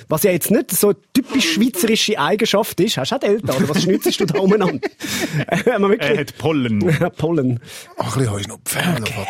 [0.08, 2.96] Was ja jetzt nicht so eine typisch schweizerische Eigenschaft ist.
[2.96, 4.88] Hast du auch Delta, oder was schnitzest du da umeinander?
[5.48, 6.80] Äh, er hat Pollen.
[7.16, 7.60] Pollen.
[7.96, 8.80] Ach, ein bisschen Heuschnupfen.
[9.00, 9.26] Okay.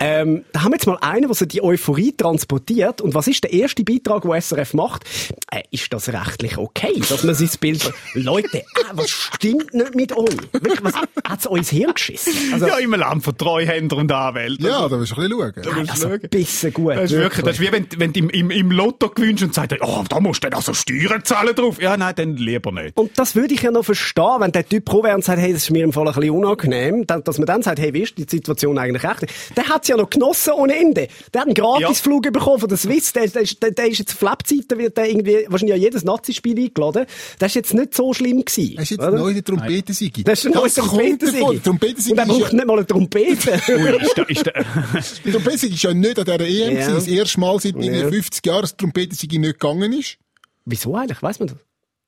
[0.00, 2.57] Ähm, da haben wir jetzt mal einen, der so die Euphorie transportiert.
[3.00, 5.04] Und was ist der erste Beitrag, den SRF macht?
[5.50, 7.92] Äh, ist das rechtlich okay, dass man sein Bild...
[8.14, 10.36] Leute, äh, was stimmt nicht mit euch?
[10.52, 10.94] Wirklich, was
[11.26, 12.32] hat's euch ins Hirn geschissen?
[12.52, 14.66] Also, Ja, im Land von Treuhändern und Anwälten.
[14.66, 15.88] Ja, da musst du ein bisschen schauen.
[15.88, 16.96] also ein bisschen gut.
[16.96, 19.54] Das ist wirklich, das ist wie wenn, wenn du im, im, im Lotto gewinnst und
[19.54, 21.80] sagst, oh, da musst du dann also Steuern zahlen drauf.
[21.80, 22.96] Ja, nein, dann lieber nicht.
[22.96, 25.52] Und das würde ich ja noch verstehen, wenn der Typ pro wäre und sagt, hey,
[25.52, 28.02] das ist mir im Fall ein bisschen unangenehm, dann, dass man dann sagt, hey, wie
[28.02, 29.26] ist die Situation eigentlich echt?
[29.56, 31.08] Der hat's ja noch genossen ohne Ende.
[31.32, 34.14] Der hat einen Gratisflug bekommen von der Swiss, der, der, ist- der, der ist jetzt
[34.14, 37.04] auf Lebzeiten, wird der irgendwie wahrscheinlich an jedes Nazi-Spiel eingeladen.
[37.38, 38.76] Das ist jetzt nicht so schlimm gewesen.
[38.78, 40.24] Hast du jetzt neu die Trompetensigi?
[40.24, 41.58] Das ist ein neues Trompetensigi.
[41.60, 43.50] Trompetensigi Und er ist ja- braucht nicht mal eine Trompete.
[43.68, 44.52] Ui, ist da, ist da,
[45.24, 46.68] Die Trompetensigi ist ja nicht an dieser EM Ja.
[46.70, 46.94] gewesen.
[46.94, 48.08] Das erste Mal seit irgendwie Ja.
[48.08, 50.16] 50 Jahren das Trompetensigi nicht gegangen ist.
[50.64, 51.20] Wieso eigentlich?
[51.22, 51.56] Weiss man das?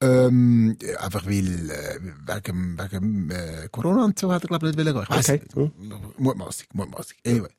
[0.03, 4.87] Ähm, einfach weil, äh, wegen, wegen äh, Corona und so hat er, glaube ich, nicht
[4.87, 5.05] wollen gehen.
[5.11, 5.42] Ich weiss Okay.
[5.55, 6.18] nicht.
[6.18, 7.18] Mutmaßig, mutmaßig.
[7.26, 7.50] Anyway.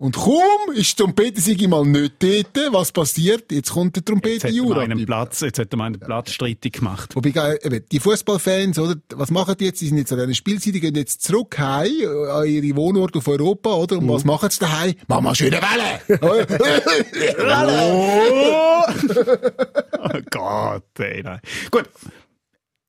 [0.00, 3.52] Und kaum ist die Trompetensigi mal nicht dort, was passiert?
[3.52, 4.80] Jetzt kommt der jetzt hat er Trompetenjura.
[4.80, 7.14] einen Platz, jetzt hat er einen Platz streitig gemacht.
[7.14, 9.82] Wobei, eben, die Fußballfans, oder, was machen die jetzt?
[9.82, 13.18] Die sind jetzt an einer Spielzeit, die gehen jetzt zurück heim, äh, an ihre Wohnorte
[13.18, 13.98] auf Europa, oder?
[13.98, 14.94] Und was machen sie daheim?
[15.06, 16.00] Mama, schöne Welle!
[20.02, 21.40] Oh Gott, ey, nein.
[21.70, 21.84] Gut.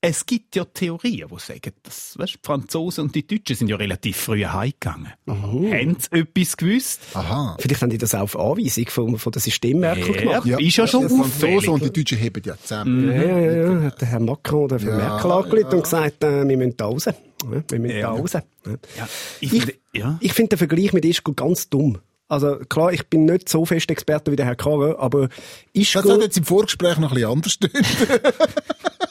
[0.04, 3.76] Es gibt ja Theorien, die sagen, dass weißt, die Franzosen und die Deutschen sind ja
[3.76, 5.10] relativ früh heimgegangen.
[5.28, 7.02] Haben sie etwas gewusst?
[7.14, 7.56] Aha.
[7.60, 10.46] Vielleicht haben die das auch auf Anweisung von, von der Systemmerkel gemacht.
[10.48, 11.70] Ja, ist ja schon die Franzosen auffällig.
[11.70, 13.12] und die Deutschen heben ja zusammen.
[13.12, 16.48] Ja, ja, ja, hat der Herr Macron oder Frau Ja, Merkel angerufen und gesagt, äh,
[16.48, 17.06] wir müssen da raus.
[17.06, 17.14] Ja,
[17.70, 18.02] wir müssen Ja.
[18.02, 18.34] da raus.
[18.34, 18.42] Ja.
[18.98, 19.08] Ja,
[19.40, 20.18] ich, Ich, finde- ja.
[20.20, 22.00] ich finde den Vergleich mit Ischgl ganz dumm.
[22.28, 25.38] Also klar, ich bin nicht so fest Experte wie der Herr Karre, aber Das
[25.96, 26.22] hat Ischgl...
[26.22, 27.58] jetzt im Vorgespräch noch ein bisschen anders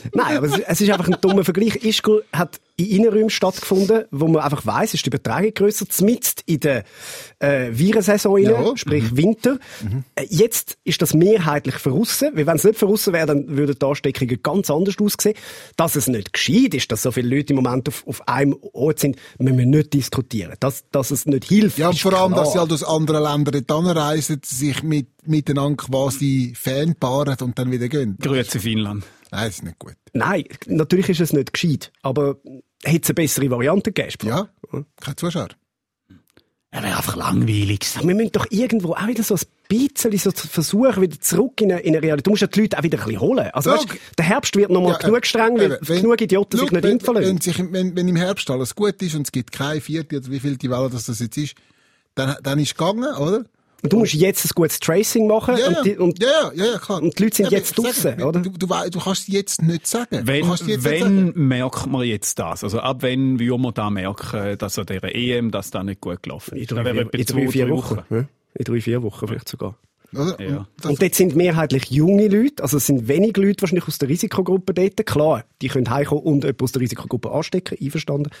[0.13, 1.75] Nein, aber es, ist einfach ein dummer Vergleich.
[1.83, 6.59] Ischgl hat in Innenräumen stattgefunden, wo man einfach weiss, ist die Übertragung grösser, zmitzt in
[6.61, 6.83] der
[7.39, 8.75] äh, Virensaison Ja.
[8.75, 9.59] sprich Winter.
[10.15, 13.85] Äh, jetzt ist das mehrheitlich verrissen, weil wenn es nicht verrissen wäre, dann würden die
[13.85, 15.35] Ansteckungen ganz anders aussehen.
[15.77, 18.99] Dass es nicht geschieht ist, dass so viele Leute im Moment auf, auf einem Ort
[18.99, 20.55] sind, müssen wir nicht diskutieren.
[20.59, 22.43] Dass, dass es nicht hilft, Ja, und vor allem, klar.
[22.45, 27.57] dass sie halt aus anderen Ländern dann reisen, sich mit, miteinander quasi Fan paaren und
[27.59, 28.17] dann wieder gehen.
[28.19, 29.03] Grüezi Finnland.
[29.31, 29.93] Nein, das ist nicht gut.
[30.13, 32.37] Nein, natürlich ist es nicht gescheit, aber
[32.83, 34.27] hätte es eine bessere Variante gegeben?
[34.27, 34.49] Ja,
[34.99, 35.49] kein Zuschauer.
[36.73, 38.07] Er wäre einfach langweilig gewesen.
[38.07, 41.81] Wir müssen doch irgendwo auch wieder so ein bisschen so versuchen, wieder zurück in eine,
[41.81, 42.27] in eine Realität.
[42.27, 43.49] Du musst ja die Leute auch wieder ein bisschen holen.
[43.51, 43.87] Also, weißt,
[44.17, 46.63] der Herbst wird noch mal Ja, genug äh, streng, weil eben, wenn- genug Idioten Schau,
[46.63, 47.39] sich nicht wenn, impfen lassen.
[47.57, 50.39] wenn, wenn, wenn im Herbst alles gut ist und es gibt keine vierte oder wie
[50.39, 51.55] viel die Welle das, das jetzt ist,
[52.15, 53.43] dann, dann ist es gegangen, oder?
[53.83, 56.77] Und du musst jetzt ein gutes Tracing machen Ja, und, die, und ja, ja, ja,
[56.77, 57.01] klar.
[57.01, 58.39] und die Leute sind aber jetzt sag, draussen, oder?
[58.41, 60.21] Du, du, du kannst es jetzt nicht sagen.
[60.23, 61.33] Wenn, jetzt nicht sagen.
[61.35, 62.63] wenn merkt man jetzt das?
[62.63, 66.21] Also ab wenn würden wir da merken, dass an dieser EM das da nicht gut
[66.21, 66.71] gelaufen in ist?
[66.71, 67.99] drei, vier, etwa in zwei, drei, vier drei Wochen.
[68.09, 69.75] Ja, in drei, vier Wochen vielleicht sogar.
[70.13, 70.41] Oder?
[70.41, 70.57] Ja.
[70.57, 73.97] Und das, Und dort sind mehrheitlich junge Leute, also es sind wenig Leute wahrscheinlich aus
[73.97, 75.05] der Risikogruppe dort.
[75.05, 78.31] Klar, die können heimkommen und jemanden aus der Risikogruppe anstecken, einverstanden.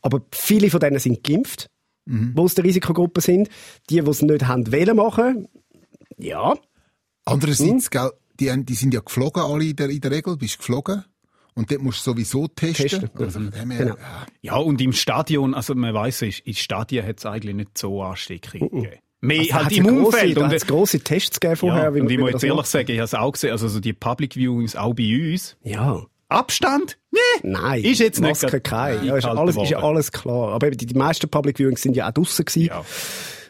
[0.00, 1.68] Aber viele von denen sind geimpft.
[2.10, 3.48] Die aus der Risikogruppe sind.
[3.88, 5.48] Die, die es nicht haben wollen machen,
[6.18, 6.54] ja,
[7.24, 7.90] Andererseits, Hm?
[7.90, 11.04] gell, die, haben- die sind ja geflogen alle in der, in der Regel, bist geflogen.
[11.54, 12.88] Und dort musst du sowieso testen.
[12.88, 13.96] Testen, Also von dem her, Genau.
[13.96, 14.26] ja.
[14.40, 18.68] Ja, und im Stadion, also man weiss, in Stadien hat es eigentlich nicht so Ansteckungen
[18.70, 18.96] gegeben.
[19.20, 20.36] Mehr Also, halt im grosse- Umfeld.
[20.38, 21.82] da Und, hat's grosse Tests gegeben vorher.
[21.84, 22.66] ja, wie und man- ich muss jetzt ehrlich macht.
[22.68, 25.56] sagen, ich habe es auch gesehen, also so die Public Viewings auch bei uns.
[25.62, 26.02] Ja.
[26.30, 26.98] Abstand?
[27.10, 27.18] Nee.
[27.42, 29.04] Nein, Ist jetzt nicht Maske kein.
[29.04, 30.52] Ja, ist, alles, ist ja alles klar.
[30.52, 32.66] Aber eben die, die meisten Public Viewings sind ja auch draussen gewesen.
[32.68, 32.84] Ja.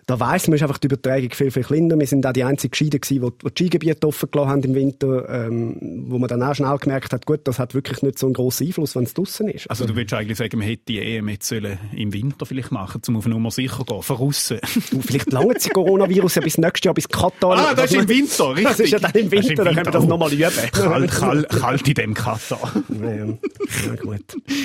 [0.06, 1.98] Da weiss man, ist einfach die Übertragung viel, viel kleiner.
[1.98, 5.28] Wir sind auch die einzigen Gescheiden gewesen, die, die Skigebiete offen gelassen haben im Winter,
[5.28, 5.76] ähm,
[6.08, 8.66] wo man dann auch schnell gemerkt hat, gut, das hat wirklich nicht so einen grossen
[8.66, 9.68] Einfluss, wenn es draussen ist.
[9.70, 13.00] Also du würdest eigentlich sagen, man hätte die EM jetzt sollen im Winter vielleicht machen,
[13.08, 14.58] um auf Nummer sicher gehen, von aussen.
[14.90, 17.58] Du, vielleicht lange das Coronavirus ja bis nächstes Jahr, bis Katar.
[17.58, 18.64] Ah, das ist im Winter, richtig.
[18.64, 20.50] Das ist ja dann im ist Winter, dann können wir das nochmal üben.
[20.72, 22.72] Kalt, kalt, kalt in dem Katar.
[23.00, 24.24] Ja, ja, gut.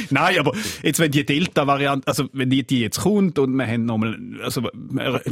[0.10, 3.86] Nein, aber jetzt, wenn die Delta-Variante, also wenn die, die jetzt kommt und wir haben
[3.86, 4.62] nochmal, also,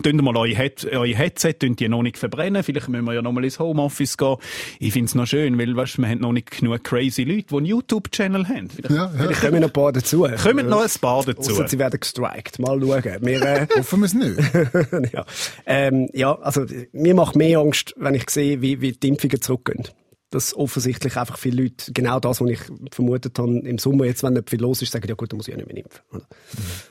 [0.03, 3.21] tun mal eure, Head, eure Headset, tun die noch nicht verbrennen, vielleicht müssen wir ja
[3.21, 4.35] nochmal ins Homeoffice gehen.
[4.79, 7.65] Ich find's noch schön, weil, weißt, wir haben noch nicht genug crazy Leute, die einen
[7.65, 8.69] YouTube-Channel haben.
[8.69, 9.11] Vielleicht Ja, ja.
[9.17, 10.27] Vielleicht kommen noch ein paar dazu.
[10.41, 11.51] kommen noch ein paar dazu.
[11.51, 12.59] Ausser sie werden gestrikt.
[12.59, 13.03] Mal schauen.
[13.21, 15.13] Wir, äh, Hoffen wir es nicht.
[15.13, 15.25] ja.
[15.65, 19.87] Ähm, ja, also mir macht mehr Angst, wenn ich sehe, wie, wie die Impfungen zurückgehen.
[20.33, 22.59] Dass offensichtlich einfach viele Leute genau das, was ich
[22.91, 25.47] vermutet habe, im Sommer, jetzt, wenn nicht viel los ist, sagen, ja gut, dann muss
[25.47, 26.01] ich ja nicht mehr impfen.
[26.11, 26.25] Oder?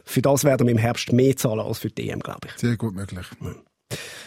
[0.04, 2.52] Für das werden wir im Herbst mehr zahlen als für die EM, glaube ich.
[2.60, 3.26] Sehr gut möglich.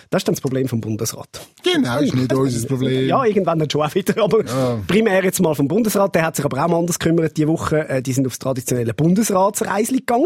[0.10, 1.28] Das ist dann das Problem vom Bundesrat.
[1.64, 3.08] Genau, ist nicht unser Problem.
[3.08, 4.24] Ja, irgendwann dann schon auch wieder.
[4.24, 4.44] Aber
[4.88, 6.14] primär jetzt mal vom Bundesrat.
[6.16, 7.88] Der hat sich aber auch mal anders gekümmert diese Woche.
[7.90, 10.26] Äh, Die sind aufs traditionelle Bundesratsreisli gegangen.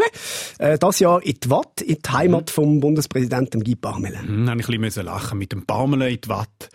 [0.58, 4.20] Äh, Das Jahr in die Watt, in die Heimat vom Bundespräsidenten Guy Parmelin.
[4.26, 6.68] Hm, habe ich ein bisschen lachen mit dem Baumeln in die Watt.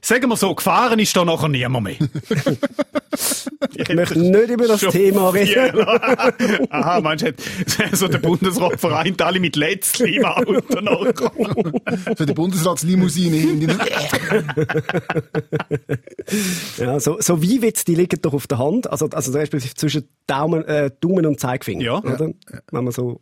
[0.00, 1.96] Sagen wir so, gefahren ist da nachher niemand mehr.
[3.76, 5.80] Ich möchte nicht über das Thema reden.
[6.70, 7.32] Aha, meinst du,
[7.92, 11.14] so der Bundesrat vereint alle mit im Auto nachher?
[12.16, 13.78] Für die Bundesratslimousine hinten.
[16.78, 18.90] Ja, so, so wie Witz, die liegen doch auf der Hand.
[18.90, 21.84] Also, also respektive zwischen Daumen, äh, Daumen und Zeigefinger.
[21.84, 21.98] Ja.
[21.98, 22.32] Oder?
[22.70, 23.20] Wenn man so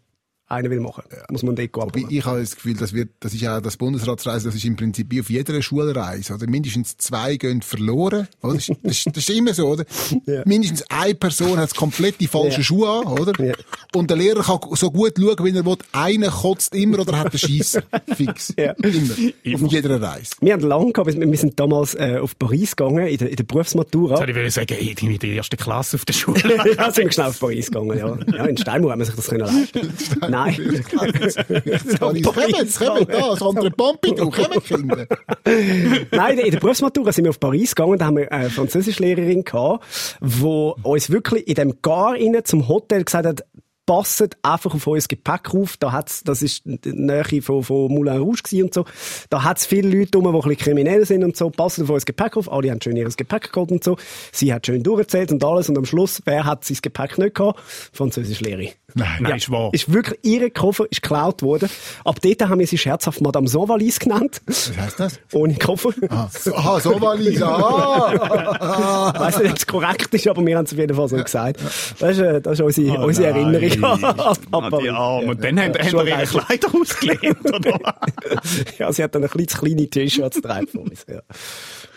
[0.52, 2.06] einen will machen, muss man dort abholen.
[2.10, 5.06] Ich habe das Gefühl, das, wird, das ist ja das Bundesratsreise, das ist im Prinzip
[5.10, 6.34] wie auf jeder Schulreise.
[6.34, 8.28] Oder mindestens zwei gehen verloren.
[8.42, 8.54] Oder?
[8.54, 9.84] Das, ist- das, das ist immer so, oder?
[10.26, 10.42] Ja.
[10.44, 12.64] Mindestens eine Person hat komplett die falschen Ja.
[12.64, 13.44] Schuhe an, oder?
[13.44, 13.54] Ja.
[13.94, 15.76] Und der Lehrer kann so gut schauen, wie er will.
[15.92, 17.82] Einer kotzt immer oder hat den Schiessen.
[18.14, 18.52] Fix.
[18.58, 18.72] Ja.
[18.72, 19.64] Immer.
[19.64, 20.32] Auf jeder Reise.
[20.40, 23.44] Wir haben lange gehabt, wir sind damals äh, auf Paris gegangen, in der, in der
[23.44, 24.16] Berufsmatura.
[24.18, 26.40] Soll ich will sagen, hey, die mit der ersten Klasse auf der Schule.
[26.76, 28.16] ja, sind wir schnell auf Paris gegangen, ja.
[28.36, 29.92] Ja, in Steinmauer haben wir sich das können leisten.
[30.30, 30.41] Nein.
[30.50, 35.06] Jetzt kommen, kommen da, das andere Pompidou, kommen Kinder.
[36.10, 39.84] Nein, in der Berufsmatura sind wir auf Paris gegangen, da haben wir eine Französischlehrerin gehabt,
[40.20, 43.44] die uns wirklich in dem Gar rein zum Hotel gesagt hat,
[43.86, 45.76] passet einfach auf euer Gepäck auf.
[45.76, 48.84] Da hat's, das ist die Nähe von, von Moulin Rouge und so.
[49.30, 51.50] Da hat's viele Leute rum, die ein bisschen kriminell sind und so.
[51.50, 52.50] Passet auf euer Gepäck auf.
[52.50, 53.96] Alle haben schön ihr Gepäck geholt und so.
[54.32, 55.68] Sie hat schön durchgezählt und alles.
[55.68, 57.60] Und am Schluss, wer hat sein Gepäck nicht gehabt?
[57.92, 58.70] Französischlehrerin.
[58.94, 59.08] Nein.
[59.20, 59.70] Nein, ist wahr.
[59.72, 61.70] Ist wirklich, ihre Koffer ist geklaut worden.
[62.04, 64.42] Ab dort haben wir sie scherzhaft Madame Sovalis genannt.
[64.46, 65.20] Was heißt das?
[65.32, 65.90] Ohne Koffer.
[66.10, 67.46] Ah, so, aha, so war Lisa.
[67.46, 69.12] Ah.
[69.14, 71.16] Ich weiss nicht, ob es korrekt ist, aber wir haben es auf jeden Fall so
[71.16, 71.58] gesagt.
[71.98, 73.28] Das ist, äh, das ist unsere, Oh unsere.
[73.28, 75.26] Erinnerung an Ah, die Arme.
[75.28, 76.26] Und dann haben, haben wir ihre.
[76.26, 77.78] Kleider ausgelehnt, oder?
[78.78, 81.04] Ja, sie hat dann ein kleines kleine T-Shirt getragen von uns.
[81.08, 81.22] Ja.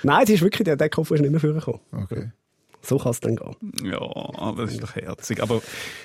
[0.03, 1.81] Nein, sie ist wirklich, der, der Koffer ist nicht mehr vorgekommen.
[1.91, 2.31] Okay.
[2.81, 3.55] So kann es dann gehen.
[3.83, 5.41] Ja, aber das ist doch herzig.
[5.41, 5.61] Aber,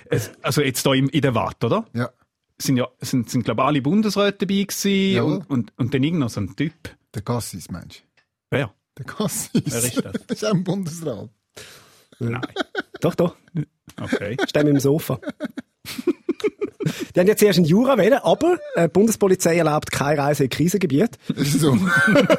[0.06, 1.84] es, also jetzt da im, in der Watt, oder?
[1.94, 2.10] Ja.
[2.58, 5.32] Sind ja, sind, sind glaube alle Bundesräte dabei gewesen Jawohl.
[5.32, 6.74] und, und, und dann irgend noch so ein Typ.
[7.14, 8.04] Der Gassis, Mensch.
[8.50, 8.72] Wer?
[8.98, 9.50] Der Gassis.
[9.64, 10.12] Wer ist das?
[10.26, 11.30] Das ist auch ein Bundesrat.
[12.20, 12.40] Nein.
[13.00, 13.36] Doch, doch.
[14.00, 14.36] Okay.
[14.46, 15.18] Stehen wir im Sofa.
[17.14, 20.50] Die haben jetzt erst einen Jura wählen, aber äh, die Bundespolizei erlaubt keine Reise in
[20.50, 21.18] Krisengebiet.
[21.36, 21.72] So.
[21.72, 21.90] Und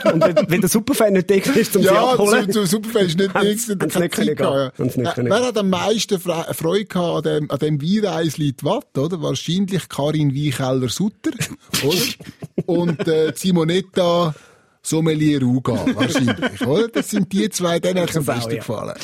[0.03, 2.51] wenn, wenn der Superfan nicht da ist, um sie ja, abzuholen.
[2.51, 4.71] zu, zu Superfan ist nicht der haben's keine nicht gehen.
[4.77, 5.13] Nicht ja.
[5.13, 5.47] können Wer gehen.
[5.47, 9.21] hat am meisten Fre Freude gehabt an dem, an dem Weinreisli in die Watt, oder?
[9.21, 11.31] Wahrscheinlich Karin Weicheller-Sutter,
[11.83, 12.65] oder?
[12.65, 14.33] Und äh, Simonetta
[14.83, 16.87] Sommelier Ruga, wahrscheinlich, oder?
[16.87, 18.57] Das sind die zwei, denen hat es am besten ja.
[18.57, 18.97] gefallen.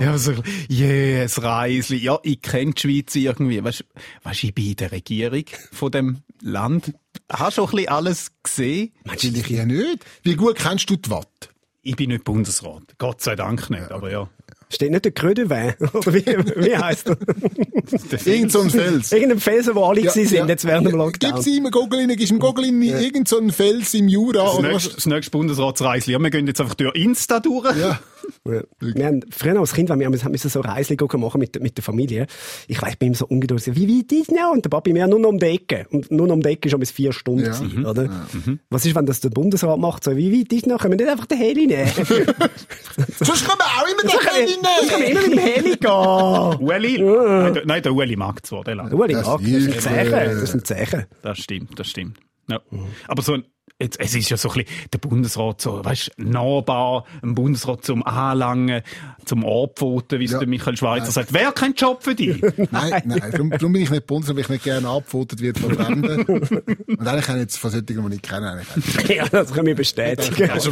[0.00, 0.34] Ja, so,
[0.68, 1.98] yes, Reisli.
[1.98, 3.62] Ja, ich kenne die Schweiz irgendwie.
[3.62, 3.84] Weißt,
[4.24, 6.94] weißt, ich bin in der Regierung von dem Land.
[7.30, 8.92] Hast schon ein bisschen alles gesehen?
[9.04, 10.04] Natürlich ja nicht.
[10.22, 11.50] Wie gut kennst du die Watt?
[11.82, 12.82] Ich bin nicht Bundesrat.
[12.98, 14.28] Gott sei Dank nicht, aber ja.
[14.72, 15.74] Steht nicht der Grödewin?
[15.92, 17.16] Oder wie, wie heisst er?
[18.24, 19.10] Irgend so ein Fels.
[19.10, 20.46] Irgendein Felsen, wo alle ja, sind, ja.
[20.46, 21.34] jetzt während dem Lockdown.
[21.34, 24.44] Gib's ihm Gogel rein, gib's ihm Gogel rein, irgend so ein Fels im Jura.
[24.44, 24.94] Das oder nächste, was?
[24.96, 26.12] das nächste Bundesratsreisli.
[26.12, 27.76] Ja, wir gehen jetzt einfach durch Insta durch.
[27.76, 27.98] Ja.
[28.46, 28.62] Ja.
[28.80, 31.84] Wir haben, früher als Kind, wenn wir, wir haben so Reisen machen mit, mit der
[31.84, 32.26] Familie.
[32.68, 33.74] Ich weiß, ich bin immer so ungeduldig.
[33.74, 34.52] Wie weit ist noch?
[34.52, 35.86] Und der Papi mir nur noch um die Ecke.
[35.90, 37.52] Und nur noch um die Ecke schon bis vier Stunden Ja.
[37.58, 38.26] gewesen, oder?
[38.70, 40.04] Was ist, wenn das der Bundesrat macht?
[40.04, 40.78] So, wie weit ist noch?
[40.80, 41.90] Können wir nicht einfach den Heli nehmen?
[41.96, 44.54] Sonst können wir auch immer den Sonst Heli
[44.88, 45.10] können wir nehmen.
[45.10, 46.60] immer mit dem Heli gehen.
[46.68, 46.98] Ueli?
[47.02, 48.92] Nein, der- Nein, der Ueli mag zwar, der lang.
[48.92, 50.10] Ueli, Das ja, das ist ein Zeichen.
[50.12, 51.06] Das ist ein Zeichen.
[51.22, 52.18] Das stimmt, das stimmt.
[52.48, 52.60] Ja.
[53.06, 53.44] Aber so ein,
[53.78, 58.04] jetzt, es ist ja so ein bisschen der Bundesrat so, weißt, nahbar, ein Bundesrat zum
[58.04, 58.82] Anlangen,
[59.24, 60.38] zum Abpfoten, wie es Ja.
[60.38, 61.32] der Michael Schweizer sagt.
[61.32, 62.40] Wer kein Job für dich?
[62.70, 65.74] Nein, nein, darum, darum bin ich nicht Bundesrat, weil ich nicht gerne abgefotet wird von
[65.74, 66.22] Fremden.
[66.24, 69.08] Und eigentlich kann ich jetzt von solchen, die ich nicht kenne, eigentlich.
[69.16, 70.50] Ja, das können wir bestätigen.
[70.50, 70.70] Also,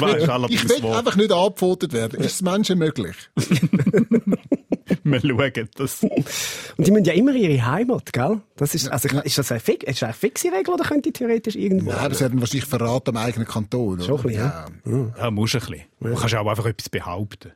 [0.49, 2.21] Ich will einfach nicht abgefotet werden.
[2.21, 3.15] Ist es Menschen möglich?
[5.11, 6.03] Wir schauen das.
[6.03, 8.41] Und die müssen ja immer ihre Heimat, gell?
[8.57, 11.91] Das ist, also, ist das eine, fix, ist eine fixe Regel oder könnte theoretisch irgendwo?
[11.91, 13.95] Ja, das hätten wahrscheinlich verraten am eigenen Kanton.
[13.95, 14.05] Oder?
[14.05, 14.53] Schon ein bisschen,
[14.87, 15.15] ja.
[15.19, 15.83] Ja, musst ein bisschen.
[16.01, 17.53] Du kannst auch einfach etwas behaupten.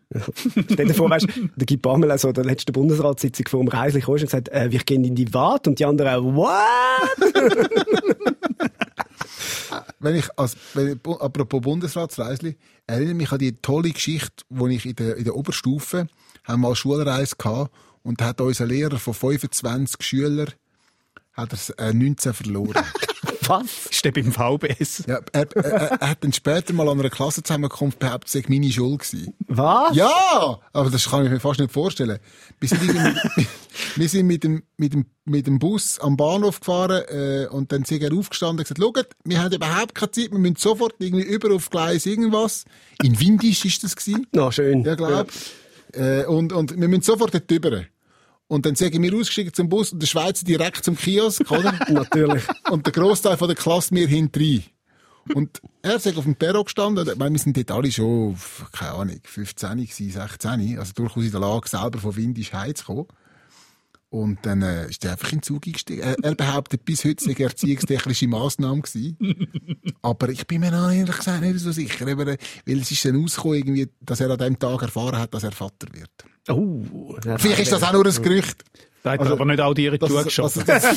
[0.71, 4.15] Stell dir vor, weißt, der Guy Parmelin so der letzten Bundesratssitzung vor dem Reisli kam
[4.15, 6.49] und gesagt, äh, wir gehen in die Wart und die anderen, what?
[10.03, 14.97] Wenn ich, als, wenn, apropos Bundesratsreisli, erinnere mich an die tolle Geschichte, wo ich in
[14.97, 16.09] der, in der Oberstufe,
[16.45, 17.71] haben mal Schulreise gehabt,
[18.05, 20.51] und hat unser Lehrer von 25 Schülern,
[21.35, 22.83] hat er äh, 19 verloren.
[23.47, 23.87] Was?
[23.91, 25.05] Ist der beim VBS?
[25.07, 25.65] ja, er, er,
[26.01, 29.35] er hat dann später mal an einer Klassenzusammenkunft behauptet, es sei meine Schuld gewesen.
[29.49, 29.97] Was?
[29.97, 32.19] Ja, aber das kann ich mir fast nicht vorstellen.
[32.61, 33.47] Wir sind, irgendwie-
[33.97, 37.85] wir sind mit, dem, mit, dem, mit dem Bus am Bahnhof gefahren äh, und dann
[37.85, 41.25] sind er aufgestanden und gesagt, schaut, wir haben überhaupt keine Zeit, wir müssen sofort irgendwie
[41.25, 42.65] über auf Gleis irgendwas.
[43.03, 44.27] In Windisch ist das gewesen.
[44.33, 44.85] Na, schön.
[44.85, 45.29] Ja, glaub.
[45.93, 47.85] Äh, und, und wir müssen sofort dort rüber.
[48.49, 51.73] Und dann sind wir ausgestiegen zum Bus und der Schweizer direkt zum Kiosk, oder?
[51.89, 52.45] Natürlich.
[52.71, 54.61] Und der Großteil von der Klasse mir hinterher.
[55.35, 57.09] Und er ist auf dem Perro gestanden.
[57.09, 58.37] Ich meine, wir sind dort alle schon,
[58.73, 60.79] keine Ahnung, 15, gewesen, 16.
[60.79, 63.07] Also durchaus in der Lage, selber von Windisch heimzukommen.
[64.13, 66.03] Und dann äh, ist er einfach in den Zug eingestiegen.
[66.03, 69.17] Er, er behauptet, bis heute sei erziehungstechnische Massnahme gewesen.
[70.03, 72.07] Aber ich bin mir noch ehrlich gesagt nicht so sicher.
[72.07, 75.33] Aber, äh, weil es ist dann rausgekommen, irgendwie, dass er an dem Tag erfahren hat,
[75.33, 76.11] dass er Vater wird.
[76.51, 78.63] Oh, Vielleicht ist das auch nur ein Gerücht.
[79.03, 80.63] Da hat Also, aber nicht auch die Das, Schuhe das, geschossen.
[80.65, 80.83] das,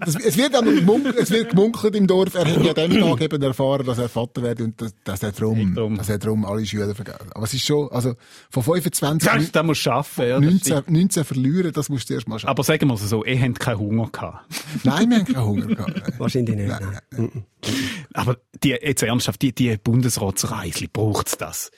[0.00, 3.00] das, es wird aber gemunkelt, es wird gemunkelt im Dorf, er hat ja an dem
[3.08, 5.96] Tag eben erfahren, dass er Vater wird und dass, dass er drum, Drum.
[5.96, 7.30] dass er drum alle Schüler vergessen.
[7.34, 8.14] Aber es ist schon, also,
[8.50, 10.28] von 25, Das, das musst du schaffen.
[10.28, 10.90] Ja, das 19, stimmt.
[10.90, 12.50] 19 verlieren, das musst du erst mal schaffen.
[12.50, 14.46] aber sagen wir es so, ihr habt keinen Hunger gehabt.
[14.84, 16.12] Nein, wir haben keinen Hunger gehabt.
[16.18, 16.68] Wahrscheinlich nicht.
[16.68, 17.00] Nein, nein.
[17.10, 17.44] nein, nein.
[18.14, 21.70] Aber die, jetzt ernsthaft, die, die Bundesratsreisli, braucht's das?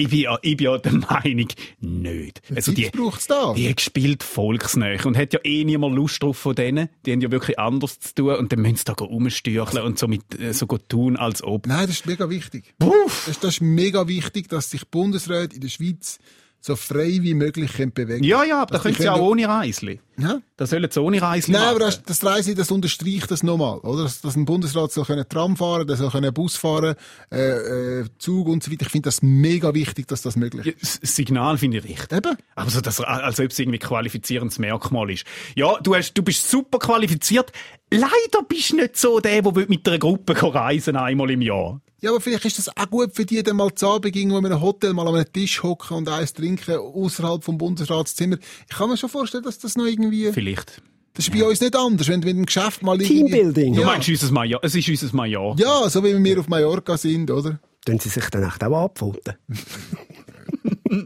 [0.00, 1.48] Ich bin ja, ich bin ja der Meinung,
[1.80, 2.40] nicht.
[2.54, 3.56] Also die, braucht's das.
[3.56, 6.88] die hat gespielt volksnäher und hat ja eh niemand Lust drauf von denen.
[7.04, 10.06] Die haben ja wirklich anders zu tun und dann müssen sie da rumstürcheln und so
[10.06, 11.66] mit, äh, so gut tun, als ob.
[11.66, 12.74] Nein, das ist mega wichtig.
[12.78, 13.24] Puff!
[13.26, 16.20] Das, das ist mega wichtig, dass sich Bundesräte in der Schweiz
[16.60, 19.48] so frei wie möglich können bewegen Ja, ja, aber da Dass können sie auch ohne
[19.48, 20.00] Reisli.
[20.18, 20.40] Ja?
[20.56, 21.76] Da sollen sie ohne Reisli Nein, machen.
[21.76, 24.02] aber das, das Reise, das unterstreicht das nochmal, oder?
[24.02, 26.96] Dass, dass ein Bundesrat soll können Tram fahren, der soll können Bus fahren,
[27.30, 28.86] äh, äh, Zug und so weiter.
[28.86, 31.02] Ich finde das mega wichtig, dass das möglich ist.
[31.02, 32.18] Das Signal finde ich richtig.
[32.18, 32.36] Eben.
[32.56, 35.24] Aber so, dass, als ob es irgendwie qualifizierendes Merkmal ist.
[35.54, 37.52] Ja, du, hast, du bist super qualifiziert.
[37.90, 41.80] Leider bist du nicht so der, der mit einer Gruppe reisen einmal im Jahr.
[42.00, 44.46] Ja, aber vielleicht ist das auch gut für die, dann mal zu Abend irgendwo in
[44.46, 48.36] einem Hotel mal an einem Tisch hocken und eins trinken, außerhalb vom Bundesratszimmer.
[48.70, 50.80] Ich kann mir schon vorstellen, dass das noch irgendwie, Vielleicht.
[51.14, 53.24] das ist bei uns nicht anders, wenn du mit dem Geschäft mal irgendwie...
[53.30, 53.74] Teambuilding.
[53.74, 53.86] Du Ja.
[53.88, 54.60] meinst unser Major?
[54.62, 55.56] Es ist unser Major.
[55.58, 57.58] Ja, so wie wir auf Mallorca sind, oder?
[57.84, 59.34] Tun sie sich dann echt auch abpfoten?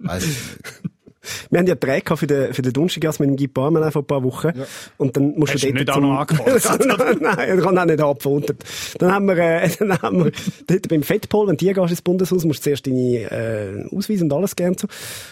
[0.00, 0.81] Weiss ich nicht.
[1.50, 4.06] Wir haben ja gehabt für den, für den Donnerstag mit dem Guy Parmelin vor ein
[4.06, 4.52] paar Wochen.
[4.96, 6.80] Und dann musst Hast du du dort nicht auch noch?
[7.20, 8.56] Nein, er kann auch nicht abgefunden.
[8.98, 10.32] Dann haben wir, äh, dann haben wir
[10.66, 14.22] dort beim Fettpol, wenn du hier gehst ins Bundeshaus, musst du zuerst deine äh, Ausweis
[14.22, 14.88] und alles gern so.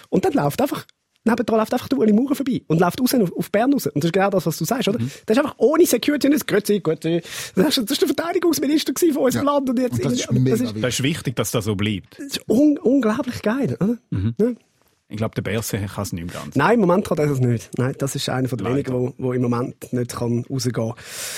[0.09, 0.87] Und dann läuft einfach
[1.22, 3.87] Nebendran läuft einfach der Uli Maurer vorbei und läuft raus auf, auf Bern raus.
[3.87, 4.98] Und das ist genau das, was du sagst, oder?
[4.98, 5.11] Mhm.
[5.26, 7.20] Das ist einfach ohne Security und das Grüezi, Grüezi.
[7.55, 9.53] Das ist, das ist der Verteidigungsminister von unserem Ja.
[9.53, 10.83] Land und jetzt, Und das ist das ist, wichtig.
[10.83, 12.18] Das ist wichtig, dass das so bleibt.
[12.18, 13.98] das ist un unglaublich geil, oder?
[14.09, 14.35] Mhm.
[14.38, 14.46] Ja.
[15.11, 16.55] Ich glaube, der Berse kann es nicht mehr ganz.
[16.55, 17.70] Nein, im Moment kann er das nicht.
[17.77, 18.92] Nein, das ist einer von den Leider.
[18.92, 20.92] wenigen, wo, wo im Moment nicht kann rausgehen kann.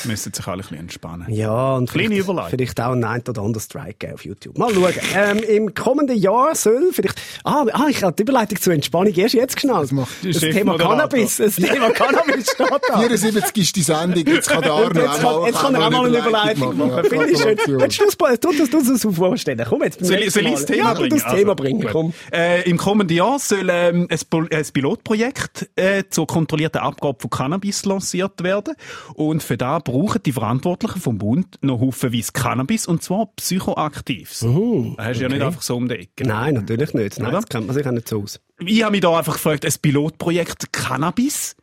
[0.05, 1.27] Müssen sich alle ein bisschen entspannen.
[1.33, 2.51] Ja, und Kleine vielleicht, Überleitung.
[2.51, 4.59] vielleicht auch ein ein oder anderes Strike geben auf YouTube.
[4.59, 4.93] Mal schauen.
[5.17, 9.35] Ähm, Im kommenden Jahr soll vielleicht, ah, ah ich habe die Überleitung zur Entspannung erst
[9.35, 9.85] jetzt geschnallt.
[9.85, 10.77] Das macht- das Der Thema.
[10.77, 12.99] Cannabis, das Thema Cannabis steht da.
[13.01, 16.07] 74 ist die Sendung, jetzt kann der Arno Jetzt kann, jetzt kann er auch mal
[16.07, 17.05] eine Überleitung machen.
[17.05, 17.59] Finde ich schön.
[17.81, 19.65] Willst du das, tu das, tu das so vorstellen?
[19.69, 20.05] Komm jetzt.
[20.05, 20.65] Soll, ich das Mal.
[20.67, 21.09] Thema ja, bringen?
[21.11, 22.13] du das Thema Also, bringen, komm.
[22.33, 27.31] Äh, Im kommenden Jahr soll soll ähm, ein, ein Pilotprojekt äh, zur kontrollierten Abgabe von
[27.31, 28.75] Cannabis lanciert werden.
[29.15, 34.43] Und für da brauchen die Verantwortlichen vom Bund noch haufenweise Cannabis, und zwar psychoaktives.
[34.43, 36.27] Uh, das hast du ja nicht einfach so um die Ecke.
[36.27, 37.19] Nein, natürlich nicht.
[37.19, 38.41] Nein, das kennt man sich auch nicht so aus.
[38.61, 41.57] Ich habe mich da einfach gefragt, ein Pilotprojekt Cannabis?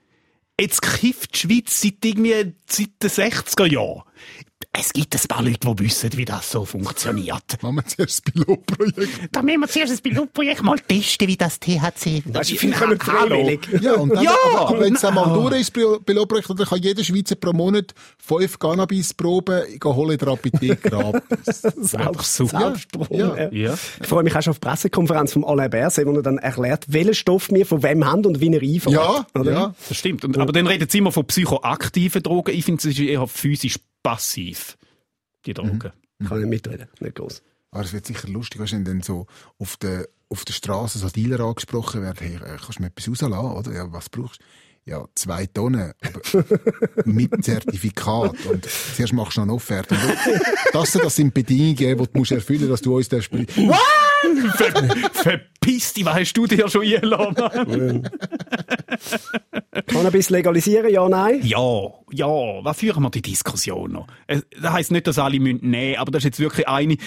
[0.60, 4.04] Jetzt kifft die Schweiz seit irgendwie seit den 60er Jahren.
[4.80, 7.62] Es gibt ein paar Leute, die wissen, wie das so funktioniert.
[7.62, 9.30] Machen wir zuerst das Pilotprojekt.
[9.30, 12.24] Da müssen wir zuerst das Pilotprojekt mal testen, wie das THC...
[12.26, 13.68] Du, viele kommen freiwillig.
[13.82, 16.82] Ja, und dann, Ja, aber, aber wenn es einmal durch ist, das Pilotprojekt, dann kann
[16.82, 21.62] jeder Schweizer pro Monat fünf Cannabisproben holen in der Apotheke gratis.
[21.76, 22.60] Selbst, super.
[22.60, 23.18] Selbstprobe.
[23.18, 23.36] Ja.
[23.38, 23.50] Ja.
[23.52, 23.78] Ja.
[24.02, 26.86] Ich freue mich auch schon auf die Pressekonferenz von Alain Berset, wo er dann erklärt,
[26.88, 28.96] welchen Stoff wir von wem haben und wie er einfährt.
[28.96, 29.52] Ja, Oder?
[29.52, 29.76] ja.
[29.90, 30.24] Das stimmt.
[30.24, 32.56] Und, aber dann reden sie immer von psychoaktiven Drogen.
[32.56, 34.78] Ich finde, es ist eher physisch passiv,
[35.46, 35.80] die Drogen.
[35.80, 37.42] Kann ich nicht mitreden, nicht groß.
[37.72, 41.40] Aber es wird sicher lustig, wenn dann so auf der, auf der Straße so Dealer
[41.42, 43.74] angesprochen werden, hey, äh, kannst du mir etwas rauslassen, oder?
[43.74, 44.46] Ja, was brauchst du?
[44.86, 46.22] Ja, zwei Tonnen, aber
[47.06, 48.46] mit Zertifikat.
[48.46, 49.96] Und zuerst machst du noch eine Offerte.
[49.96, 50.42] Und
[50.74, 53.46] Das, das sind Bedingungen, die du musst erfüllen musst, dass du uns das Spiel...
[54.56, 54.74] Ver
[55.14, 57.36] Verpiss dich, was hast du dir schon eingeladen,
[57.68, 58.10] Mann?
[59.88, 61.40] Cannabis legalisieren, ja, nein?
[61.44, 62.28] Ja, ja,
[62.64, 64.08] was führen wir die Diskussion noch?
[64.28, 66.98] Das heisst nicht, dass alle müssen nehmen, aber das ist jetzt wirklich eine,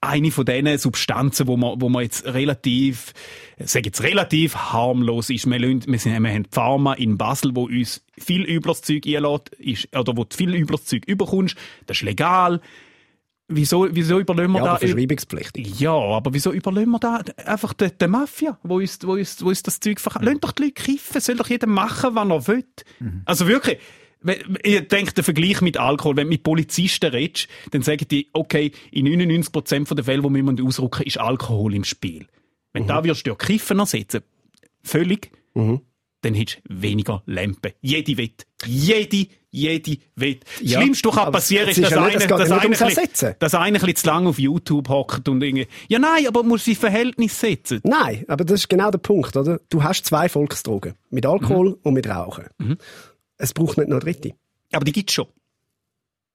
[0.00, 3.12] eine von diesen Substanzen, wo man, wo man jetzt relativ,
[3.58, 5.46] sage jetzt relativ harmlos ist.
[5.48, 9.48] Wir, lassen- wir, sind, wir haben Pharma in Basel, wo uns viel übles Zeug einlädt,
[9.58, 11.56] ist, oder wo du viel übles Zeug überkommst.
[11.86, 12.60] Das ist legal.
[13.52, 14.76] Wieso, wieso überlassen wir Ja, da...
[14.76, 15.80] verschreibungspflichtig.
[15.80, 19.48] Ja, aber wieso überlassen wir da einfach der, der Mafia, wo uns, wo, uns, wo
[19.48, 20.24] uns das Zeug verkauft?
[20.24, 22.64] Lasst doch die Leute kiffen, soll doch jeder machen, was er will.
[23.24, 23.78] Also wirklich,
[24.64, 28.70] ihr denkt, der Vergleich mit Alkohol, wenn du mit Polizisten redest, dann sagen die, okay,
[28.92, 32.26] in 99% der Fälle, wo wir müssen ausrücken, ist Alkohol im Spiel.
[32.72, 34.20] Wenn da wirst du ja Kiffen ersetzen,
[34.82, 37.72] völlig, dann hättest du weniger Lampen.
[37.80, 38.46] Jede Wett.
[38.64, 40.44] Jede, jede Wett.
[40.60, 43.34] Das Ja, Schlimmste, was kann passieren, ist, dass ja nicht- geht ja dass einer, bisschen-
[43.38, 46.64] dass einer ein bisschen zu lange auf YouTube hockt und irgendwie, ja nein, aber muss
[46.64, 47.80] sie Verhältnis setzen.
[47.84, 49.60] Nein, aber das ist genau der Punkt, oder?
[49.68, 50.94] Du hast zwei Volksdrogen.
[51.10, 52.44] Mit Alkohol und mit Rauchen.
[53.38, 54.32] Es braucht nicht noch eine dritte.
[54.72, 55.26] Aber die gibt's schon.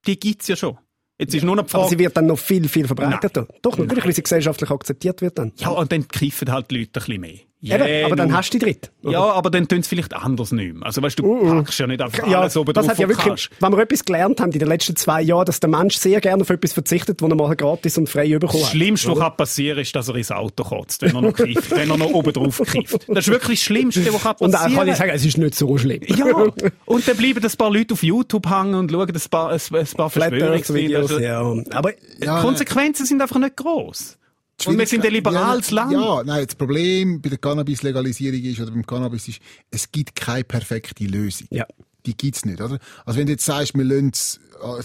[0.07, 0.77] Die gibt's ja schon.
[1.17, 3.47] Jetzt ist nur noch Aber sie wird dann noch viel, viel verbreiteter.
[3.61, 5.53] Doch, natürlich, weil sie gesellschaftlich akzeptiert wird dann.
[5.55, 7.39] ja, und dann kiffen halt die Leute ein bisschen mehr.
[7.73, 8.89] Eben, aber dann hast du die dritte.
[9.03, 9.11] oder?
[9.13, 10.85] Ja, aber dann tun sie vielleicht anders nicht mehr.
[10.85, 13.09] Also weißt du, du packst ja nicht einfach Ja, alles oben das drauf, hat ja
[13.09, 15.95] was wirklich, wenn wir etwas gelernt haben in den letzten zwei Jahren, dass der Mensch
[15.97, 18.71] sehr gerne auf etwas verzichtet, wo er mal gratis und frei bekommen Das hat.
[18.71, 21.89] Schlimmste, was kann passieren ist, dass er ins Auto kotzt, wenn er noch kifft, wenn
[21.89, 23.07] er noch oben drauf kifft.
[23.09, 25.55] Das ist wirklich das Schlimmste, was kann Und dann kann ich sagen, es ist nicht
[25.55, 26.01] so schlimm.
[26.07, 26.25] Ja,
[26.85, 29.87] und dann bleiben ein paar Leute auf YouTube hängen und schauen ein paar, ein, ein
[29.97, 31.19] paar Verschwörungsvideos.
[31.19, 31.41] ja.
[31.71, 34.17] Aber Die Ja, Konsequenzen sind einfach nicht groß.
[34.65, 35.91] Und wir sind ein liberales ja, Land.
[35.91, 39.39] Ja, nein, das Problem bei der Cannabis-Legalisierung ist, oder beim Cannabis ist,
[39.69, 41.47] es gibt keine perfekte Lösung.
[41.51, 41.65] Ja.
[42.05, 42.79] Die gibt's nicht, oder?
[43.05, 44.39] Also wenn du jetzt sagst, wir äh, es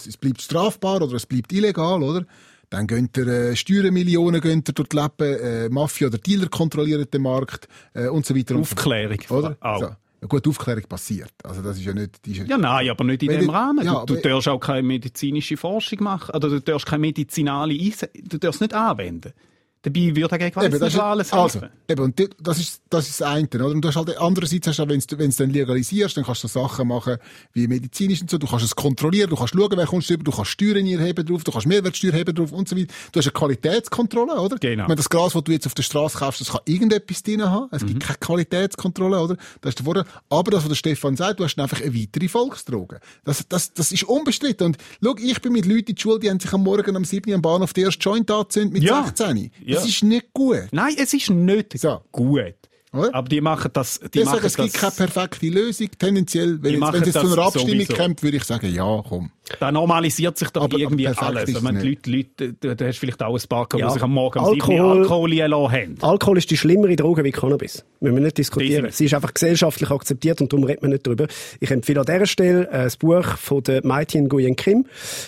[0.07, 2.27] es bleibt strafbar oder es bleibt illegal, oder?
[2.71, 7.23] Dann gönnt ihr äh, Steuermillionen gönnt ihr dort leben, äh, Mafia oder Dealer kontrollieren den
[7.23, 8.55] Markt äh, und so weiter.
[8.55, 8.75] und so.
[8.77, 9.19] Aufklärung.
[9.29, 9.57] Oder?
[9.61, 9.81] Auch.
[9.81, 9.87] So.
[10.23, 11.33] Ja, gut, Aufklärung passiert.
[11.43, 12.25] Also das ist ja nicht...
[12.25, 13.85] Die ist Ja, nein, aber nicht in dem Rahmen.
[13.85, 16.35] ja, du, darfst auch keine medizinische Forschung machen.
[16.35, 19.33] Oder du darfst keine medizinale Einse du darfst nicht anwenden.
[19.83, 21.71] Dabei würde er gegen Eben, das alles also, helfen.
[21.89, 23.67] eben, und das ist, das ist das eine, oder?
[23.69, 26.45] Und du hast halt, andererseits hast du, wenn du, wenn du dann legalisierst, dann kannst
[26.45, 27.17] du Sachen machen,
[27.55, 28.37] wie medizinisch und so.
[28.37, 31.45] Du kannst es kontrollieren, du kannst schauen, wer kommst drüber, du kannst Steuern erheben drauf,
[31.45, 32.93] du kannst Mehrwertsteuer heben drauf und so weiter.
[33.13, 34.57] Du hast eine Qualitätskontrolle, oder?
[34.59, 34.83] Genau.
[34.83, 37.69] Meine, das Gras, das du jetzt auf der Straße kaufst, das kann irgendetwas drin haben.
[37.71, 37.87] Es Mhm.
[37.87, 39.37] gibt keine Qualitätskontrolle, oder?
[39.61, 40.05] Das ist der Vorteil.
[40.29, 43.01] Aber das, was der Stefan sagt, du hast einfach eine weitere Volksdroge.
[43.25, 44.67] Das, das, das ist unbestritten.
[44.67, 47.05] Und schau, ich bin mit Leuten in die Schule, die haben sich am Morgen am
[47.05, 47.31] 7.
[47.31, 49.05] Uhr am Bahnhof den ersten Joint angezündet mit Ja.
[49.05, 49.51] 16.
[49.71, 49.77] Ja.
[49.77, 50.69] Das ist nicht gut.
[50.73, 52.01] Nein, es ist nicht So.
[52.13, 52.55] gut.
[52.93, 53.15] Oder?
[53.15, 55.89] Aber die machen das, die Ich machen sage, es gibt keine perfekte Lösung.
[55.97, 57.95] Tendenziell, wenn, jetzt, wenn es jetzt zu einer Abstimmung sowieso.
[57.95, 59.31] kommt, würde ich sagen, ja, komm.
[59.61, 61.49] da normalisiert sich doch Aber- irgendwie aber alles.
[61.49, 63.87] ist Ich meine, die Leute, Leute, du, du hast vielleicht auch ein paar, gehabt, Ja.
[63.89, 65.95] die sich am Morgen um 7 Uhr Alkohol- Alkohol einlassen haben.
[66.01, 67.85] Alkohol ist die schlimmere Droge wie Cannabis.
[68.01, 68.71] Müssen wir nicht diskutieren.
[68.73, 68.97] Definitiv.
[68.97, 71.29] Sie ist einfach gesellschaftlich akzeptiert und darum redet man nicht drüber.
[71.61, 74.87] Ich empfehle an dieser Stelle äh, das Buch von der Maitien Nguyen Kim,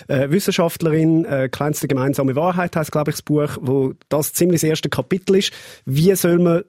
[0.09, 4.69] äh, Wissenschaftlerin, äh, kleinste gemeinsame Wahrheit heißt, glaube ich, das Buch, wo das ziemlich das
[4.69, 5.51] erste Kapitel ist.
[5.85, 6.63] Wie soll man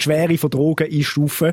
[0.00, 1.52] die Schwere von Drogen einstufen?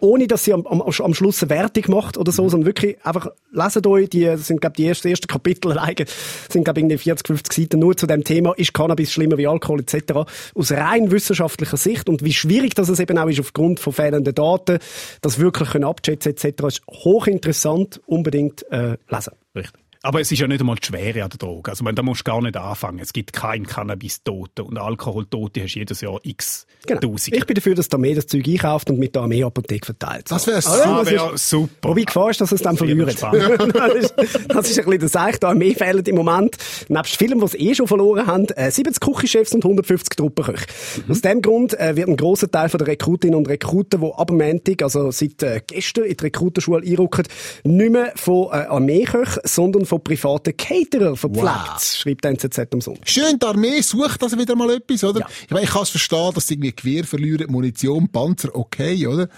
[0.00, 3.28] ohne dass sie am, am, am Schluss eine Wertung macht oder so, sondern wirklich einfach,
[3.52, 6.04] leset euch, die, sind, glaube die ersten, ersten Kapitel alleine,
[6.50, 9.80] sind, glaube irgendwie 40, 50 Seiten nur zu dem Thema, ist Cannabis schlimmer wie Alkohol
[9.80, 10.30] etc.
[10.54, 14.34] Aus rein wissenschaftlicher Sicht und wie schwierig das es eben auch ist aufgrund von fehlenden
[14.34, 14.78] Daten,
[15.20, 16.64] das wirklich können abschätzen etc.
[16.64, 19.32] ist hochinteressant, unbedingt äh, lesen.
[19.54, 19.81] Richtig.
[20.04, 21.70] Aber es ist ja nicht einmal die Schwere an der Droge.
[21.70, 22.98] Also, man, da musst du gar nicht anfangen.
[22.98, 27.00] Es gibt kein Cannabis-Tote und Alkoholtote hast jedes Jahr x Genau.
[27.00, 27.38] Tausende.
[27.38, 30.28] Ich bin dafür, dass die Armee das Zeug einkauft und mit der Armeeapotheke verteilt.
[30.30, 31.22] Das wäre Oder?
[31.22, 31.90] Ah, ist- super.
[31.90, 33.06] Wobei die Gefahr ist, dass es dann verlieren.
[33.08, 33.40] entspannt.
[33.74, 34.14] das, ist,
[34.48, 35.38] das ist ein bisschen das Eich.
[35.38, 36.56] Die Armee fehlt im Moment,
[36.88, 40.66] nebst vielen, die sie eh schon verloren haben, äh, 70 Küchenchefs und 150 Truppenköche.
[41.06, 41.10] Mhm.
[41.12, 44.26] Aus dem Grund äh, wird ein grosser Teil von der Rekrutinnen und Rekruten, die ab
[44.26, 47.24] dem Montag, also seit äh, gestern in die Rekrutenschule einrücken,
[47.62, 51.82] nicht mehr von äh, Armeeköchen, sondern von privaten Caterer verpflegt, Wow.
[51.82, 53.10] schreibt die NZZ am Sonntag.
[53.10, 55.20] Schön, die Armee sucht also wieder mal etwas, oder?
[55.20, 55.26] Ja.
[55.44, 59.28] Ich, meine, ich kann es verstehen, dass sie irgendwie Gewehr verlieren, Munition, Panzer, okay, oder?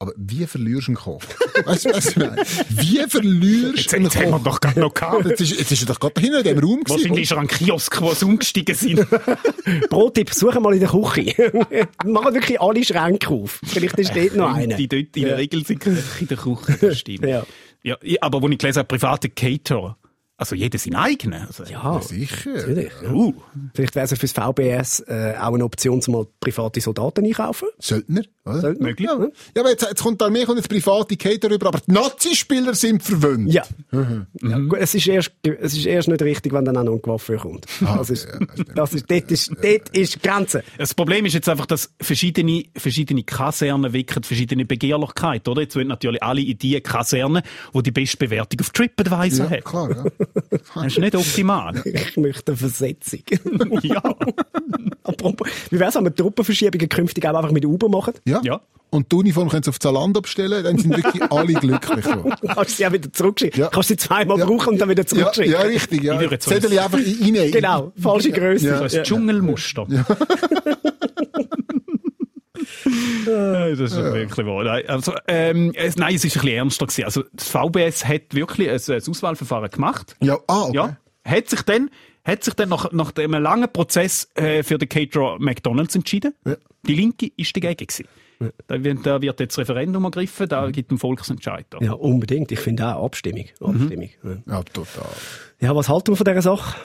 [0.00, 1.26] Aber wie verlierst du einen Kopf?
[1.64, 2.36] Weißt du, was ich meine?
[2.68, 4.44] Wie verlierst Jetzt, du einen jetzt haben wir Kopf?
[4.44, 5.26] doch gerade noch gehabt.
[5.26, 6.90] Jetzt ist, jetzt ist er doch gerade hinten in dem Raum gewesen.
[7.00, 9.04] Wahrscheinlich ist er ein Kiosk, wo sie umgestiegen sind.
[9.90, 11.34] Pro-Tipp, suchen mal in der Küche.
[12.04, 13.60] Machen wirklich alle Schränke auf.
[13.64, 14.76] Vielleicht ist dort noch einer.
[14.76, 17.26] Die dort in der Regel sind in der Küche, das stimmt.
[17.26, 17.42] Ja.
[17.82, 19.97] Ja, aber wo ich gelesen habe, private Caterer,
[20.38, 21.46] also jeder sein eigenen.
[21.46, 22.50] Also, Ja, Sicher.
[22.50, 22.92] natürlich.
[23.02, 23.10] Ja.
[23.12, 23.34] Uh,
[23.74, 27.68] Vielleicht wäre es ja fürs VBS äh, auch eine Option, zum mal private Soldaten einkaufen.
[27.80, 28.60] Söldner, oder?
[28.60, 29.08] Söldner, möglich.
[29.08, 31.90] Ja, Ja, aber jetzt, jetzt kommt die Armee, kommt jetzt private Cater rüber, aber die
[31.92, 33.52] Nazi-Spieler sind verwöhnt.
[33.52, 33.64] ja.
[34.42, 37.02] ja gut, es, ist erst, es ist erst nicht richtig, wenn dann auch noch eine
[37.02, 37.66] Waffe kommt.
[37.80, 38.28] das ist,
[38.74, 40.62] das ist, dort ist, dort ist die Grenze.
[40.78, 45.62] Das Problem ist jetzt einfach, dass verschiedene, verschiedene Kasernen wecken verschiedene Begehrlichkeiten, oder?
[45.62, 47.42] Jetzt wollen natürlich alle in die Kaserne,
[47.74, 49.64] die die beste Bewertung auf TripAdvisor Ja, hat.
[49.64, 50.04] klar, ja.
[50.74, 51.74] Das ist nicht optimal.
[51.84, 53.20] Ich möchte eine Versetzung.
[53.82, 54.02] ja.
[55.04, 58.14] Apropos, wie wäre es, wenn wir Truppenverschiebungen künftig auch einfach mit Uber machen?
[58.24, 58.40] Ja.
[58.44, 58.60] Ja.
[58.90, 62.04] Und die Uniform können sie auf Zalando bestellen, dann sind wirklich alle glücklich.
[62.54, 63.60] Kannst du sie auch wieder zurückschicken.
[63.60, 63.68] Ja.
[63.68, 64.46] Kannst du sie zweimal Ja.
[64.46, 65.52] brauchen und dann wieder Ja, zurückschicken.
[65.52, 66.20] ja, richtig, ja.
[66.22, 67.50] Jetzt so Zettel ein- einfach rein.
[67.50, 68.66] Genau, falsche Größe.
[68.68, 68.88] Ja.
[68.88, 69.86] So ein Dschungelmuster.
[73.26, 74.64] Ja, das ist wirklich wahr.
[74.64, 77.04] Nein, Also, ähm, es, nein, es ist ein bisschen ernster gewesen.
[77.04, 80.16] Also, das VBS hat wirklich ein, ein Auswahlverfahren gemacht.
[80.20, 80.76] Ja, ah, okay.
[80.76, 80.96] Ja.
[81.24, 81.90] Hat sich dann,
[82.24, 86.34] hat sich dann nach, nach dem langen Prozess äh, für den Caterer McDonalds entschieden.
[86.46, 86.56] Ja.
[86.86, 88.06] Die Linke ist dagegen gewesen.
[88.68, 91.66] Da, wird, da wird jetzt Referendum ergriffen, da gibt ein Volksentscheid.
[91.70, 91.78] Da.
[91.80, 92.52] Ja, unbedingt.
[92.52, 93.46] Ich finde auch Abstimmung.
[93.60, 94.10] Abstimmung.
[94.22, 94.30] Ja.
[94.46, 95.10] Ja, total.
[95.58, 96.78] ja, was halten wir von dieser Sache?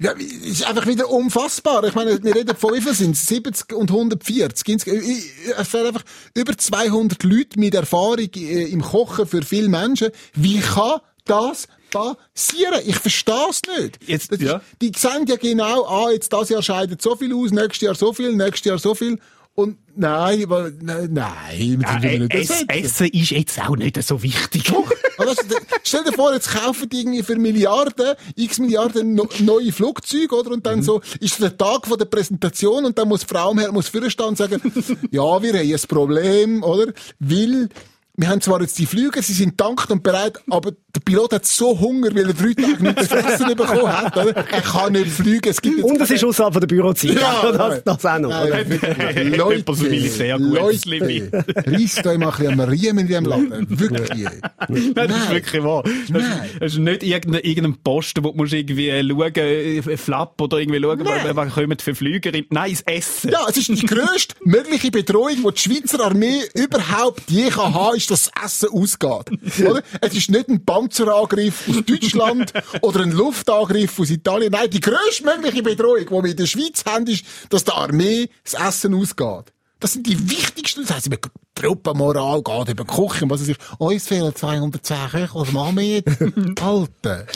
[0.00, 1.84] Ja, ist einfach wieder unfassbar.
[1.84, 4.68] Ich meine, wir reden von wie viel sind 70 und 140.
[4.68, 9.42] Ins- ich- ich- Es wären einfach über 200 Leute mit Erfahrung äh, im Kochen für
[9.42, 10.10] viele Menschen.
[10.34, 12.80] Wie kann das passieren?
[12.86, 13.98] Ich verstehe es nicht.
[14.06, 14.60] Jetzt- ist, ja.
[14.80, 18.12] Die sehen ja genau, ah, jetzt das Jahr scheidet so viel aus, nächstes Jahr so
[18.12, 19.18] viel, nächstes Jahr so viel.
[19.54, 22.64] Und nein, weil- nein, nein, wir Ja, äh, nicht es.
[22.68, 24.72] Essen ist jetzt auch nicht so wichtig.
[25.18, 29.70] Aber du, stell dir vor, jetzt kaufen die irgendwie für Milliarden, x Milliarden no, neue
[29.70, 30.52] Flugzeuge, oder?
[30.52, 30.82] Und dann Mhm.
[30.84, 33.88] so, ist der Tag von der Präsentation und dann muss Frau am Herd muss
[34.28, 34.60] und sagen,
[35.10, 36.92] ja, wir haben ein Problem, oder?
[37.18, 37.68] Weil,
[38.14, 41.46] wir haben zwar jetzt die Flüge, sie sind tankt und bereit, aber der Pilot hat
[41.46, 44.36] so Hunger, weil er drei Tage nichts zu essen bekommen hat, oder?
[44.36, 47.14] Er kann nicht fliegen, es gibt Und es ist außerhalb von der Bürozeit.
[47.14, 48.28] Ja, das, das auch noch.
[48.28, 51.32] Nein, nein, Leute, Militär gut, das Limit?
[51.32, 53.66] Reißt euch mal ein bisschen am Riemen in diesem Laden.
[53.70, 54.28] Wirklich.
[54.68, 55.82] Nein, das ist wirklich wahr.
[56.10, 56.22] Das
[56.60, 60.58] das ist nicht irgendein, irgendein Posten, wo du musst irgendwie äh, schauen, äh, Flap oder
[60.58, 61.34] irgendwie schauen, Nein.
[61.34, 62.44] was kommen für Flüger in.
[62.50, 63.30] Nein, das Essen.
[63.30, 67.96] Ja, es ist die grösste mögliche Bedrohung, die die Schweizer Armee überhaupt je kann haben,
[67.96, 69.66] ist, dass das Essen ausgeht.
[69.66, 69.82] Oder?
[70.00, 72.52] Es ist nicht ein Panzerangriff aus Deutschland
[72.82, 74.52] oder ein Luftangriff aus Italien.
[74.52, 78.28] Nein, die grösste mögliche Bedrohung, die wir in der Schweiz haben, ist, dass der Armee
[78.44, 79.52] das Essen ausgeht.
[79.82, 81.18] Das sind die wichtigsten, das heisst, über
[81.54, 83.60] Truppenmoral geht, über Küche und was es ist.
[83.78, 86.18] Uns fehlen 210 Köche, was machen wir jetzt?
[86.62, 87.26] Alter.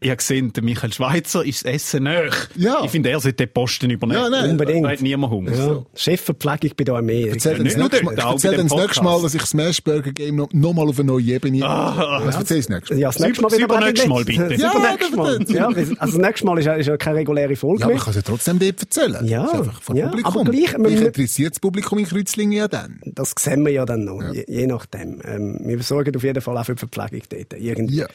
[0.00, 2.48] Ich habe gesehen, der Michael Schweizer ist das Essen nach.
[2.56, 2.82] Ja.
[2.84, 4.22] Ich finde, er sollte den Posten übernehmen.
[4.22, 4.50] Ja, nein.
[4.50, 4.84] Unbedingt.
[4.86, 5.52] Da hat niemand Hunger.
[5.52, 5.82] Ja.
[5.94, 7.28] Chefverpflegung bei der Armee.
[7.28, 9.10] Erzähl nicht dir nur das nächste Mal, auch erzähl bei dir dem das nächste Mal,
[9.10, 9.24] Podcast.
[9.24, 11.60] dass ich das Smashburger Game noch, noch mal auf eine neue Ebene.
[11.60, 13.00] das erzähl ich das nächste Mal.
[13.00, 14.08] Ja, das nächste Mal Das wieder nicht.
[14.08, 14.48] Mal, bitte.
[14.48, 15.38] Das Ja, übernächste Mal.
[15.40, 17.94] das- Ja, also das nächste Mal ist ja, ist ja keine reguläre Folge Ja, aber
[17.96, 19.26] ich kann es ja trotzdem dort erzählen.
[19.26, 20.32] Ja, Das ist einfach vor ja, Publikum.
[20.42, 23.00] aber gleich, Mich interessiert das Publikum in Kreuzlingen ja dann.
[23.04, 25.20] Das sehen wir ja dann noch, je, je nachdem.
[25.24, 27.52] Ähm, wir sorgen auf jeden Fall auch für die Verpflegung dort.
[27.60, 27.96] Irgendwie.
[27.96, 28.06] Ja.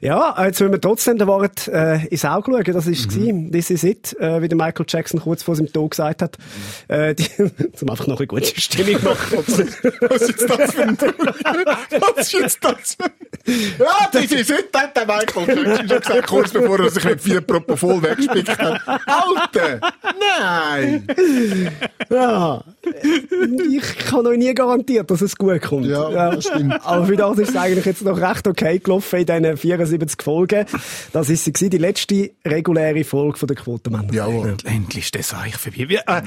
[0.00, 2.74] Ja, jetzt müssen wir trotzdem der Wahrheit äh, ins Auge schauen.
[2.74, 3.46] Das ist Mhm.
[3.46, 3.52] es.
[3.52, 6.38] This is it, äh, wie der Michael Jackson kurz vor seinem Tod gesagt hat.
[6.88, 6.94] Mhm.
[6.94, 7.28] Äh, die,
[7.74, 9.38] zum einfach noch eine gute Stimmung machen.
[9.38, 14.52] Was ist jetzt das für ein Was ist jetzt das für ein Ja, das ist
[14.52, 18.58] heute hat der Michael Jackson schon gesagt, kurz bevor er sich mit vier Propofol weggespickt
[18.58, 18.80] hat.
[19.06, 19.80] Alter!
[20.38, 21.06] Nein!
[22.10, 22.62] ja.
[23.76, 25.86] ich kann euch nie garantiert, dass es gut kommt.
[25.86, 26.74] Ja, das stimmt.
[26.84, 30.64] Aber für das ist es eigentlich jetzt noch recht okay gelaufen in diesen 74 Folgen.
[31.12, 34.12] Das ist sie die letzte reguläre Folge von der Quotenmänner.
[34.12, 34.56] Jawohl.
[34.64, 35.88] Endlich ist das eigentlich vorbei.
[35.88, 36.22] Wie, äh,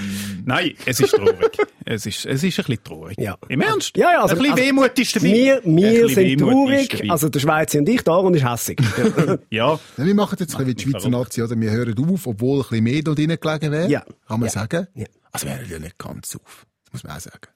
[0.46, 1.58] nein, es ist traurig.
[1.86, 3.18] es, ist, es ist ein bisschen traurig.
[3.20, 3.38] Ja.
[3.48, 3.96] Im Ernst?
[3.98, 5.26] Ja, ja, also, ein bisschen also, Wehmut ist dabei.
[5.26, 8.80] Wir, wir sind traurig, also der Schweizer und ich, Daron ist hässig.
[9.50, 9.62] ja.
[9.62, 11.10] Ja, wir machen jetzt ein bisschen wie die Schweizer.
[11.10, 11.60] Nazi, oder?
[11.60, 13.88] Wir hören auf, obwohl ein bisschen mehr da drin gelegen wäre.
[13.90, 14.02] Ja.
[14.28, 14.50] Kann man Ja.
[14.50, 14.88] sagen.
[14.96, 15.06] Ja.
[15.32, 16.66] Also wir hören ja nicht ganz auf.
[16.92, 17.48] Das muss man auch sagen.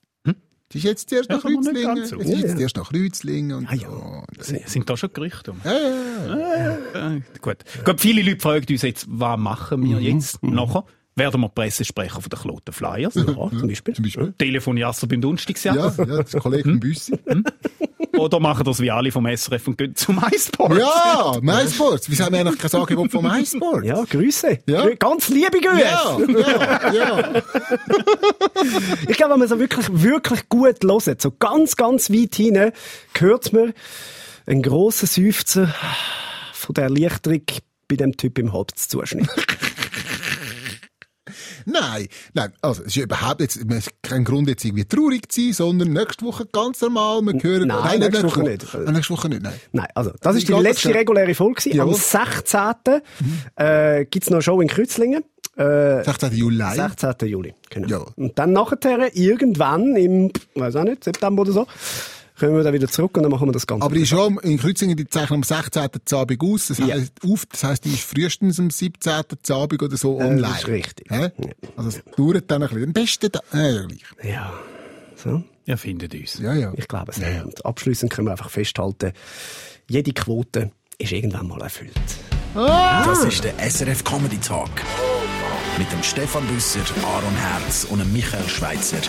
[0.67, 1.67] Es ist jetzt erst Ja, nach ganz
[2.13, 2.19] auf.
[2.19, 2.59] Es ist Ja, jetzt ja.
[2.61, 3.87] erst nach Kreuzlingen und Ah, ja.
[3.87, 4.23] so.
[4.65, 5.61] Sind da schon Gerüchte um?
[5.63, 7.11] Ja, ja, ja.
[7.15, 7.57] Äh, gut.
[7.85, 8.01] gut.
[8.01, 9.89] Viele Leute fragen uns jetzt, was machen Mhm.
[9.91, 10.83] wir jetzt nachher?
[11.17, 13.13] Werden wir Pressesprecher von der Kloten Flyers?
[13.15, 13.93] ja, zum Beispiel.
[13.93, 14.33] Zum Beispiel.
[14.37, 17.13] Telefoniaster beim Dunstig Ja, ja, das ist Kollege vom Büssi.
[18.17, 20.77] Oder machen das wie alle vom SRF und gehen zum MySport?
[20.77, 22.09] Ja, MySports.
[22.09, 23.85] Wieso haben wir eigentlich kein Angebot von MySports?
[23.85, 24.59] Ja, Grüße.
[24.67, 24.89] Ja.
[24.95, 25.79] Ganz liebe Grüße.
[25.79, 27.33] Ja, ja, ja.
[29.07, 32.71] Ich glaube, wenn man so wirklich, wirklich gut hört, so ganz, ganz weit hinein,
[33.17, 33.73] hört man
[34.45, 35.73] einen grossen Seufzer
[36.53, 37.41] von der Erleichterung
[37.87, 39.29] bei dem Typ im Hauptzuschnitt.
[41.65, 45.53] Nein, nein, also, es ist überhaupt jetzt, man kein Grund jetzt irgendwie traurig zu sein,
[45.53, 48.65] sondern nächste Woche ganz normal, wir hören, Nein, nächste Woche nicht.
[48.73, 49.53] Ah, nächste Woche nicht, nein.
[49.71, 51.55] Nein, also, das ist die letzte das reguläre Folge.
[51.61, 51.79] gewesen.
[51.81, 51.99] Am Jawohl.
[51.99, 53.01] 16.
[53.55, 55.23] Äh, gibt's noch eine Show in Kreuzlingen.
[55.57, 56.33] Äh, 16.
[56.33, 56.63] Juli.
[56.75, 57.27] 16.
[57.29, 57.87] Juli, genau.
[57.87, 58.05] Ja.
[58.15, 61.67] Und dann nachher, irgendwann im, weiß auch nicht, September oder so,
[62.39, 63.85] kommen wir dann wieder zurück und dann machen wir das Ganze.
[63.85, 65.87] Aber die Show in Kreuzlingen, die zeichnen am 16.
[66.05, 66.67] Zabend aus.
[66.67, 66.87] Das Ja.
[66.95, 69.23] heisst, auf, das heisst, die ist frühestens am 17.
[69.43, 70.41] Zabend oder so online.
[70.41, 71.07] das ist richtig.
[71.09, 71.31] Hä?
[71.77, 72.83] Also, es dauert dann ein bisschen.
[72.85, 74.31] Am besten, da, äh, ja, gleich.
[74.33, 74.53] ja.
[75.15, 75.43] So.
[75.65, 76.37] Ihr findet uns.
[76.39, 76.73] Ja, ja.
[76.75, 77.17] Ich glaube es.
[77.43, 79.13] Und abschließend können wir einfach festhalten,
[79.89, 81.91] jede Quote ist irgendwann mal erfüllt.
[82.53, 84.69] Das ist der SRF Comedy Talk.
[85.77, 89.01] Mit dem Stefan Büsser, Aaron Herz und dem Michael Schweitzer.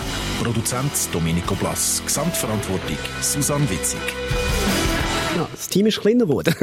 [0.42, 2.02] Produzent Domenico Blass.
[2.04, 4.00] Gesamtverantwortung Susanne Witzig.
[5.36, 6.54] Ja, das Team ist kleiner geworden.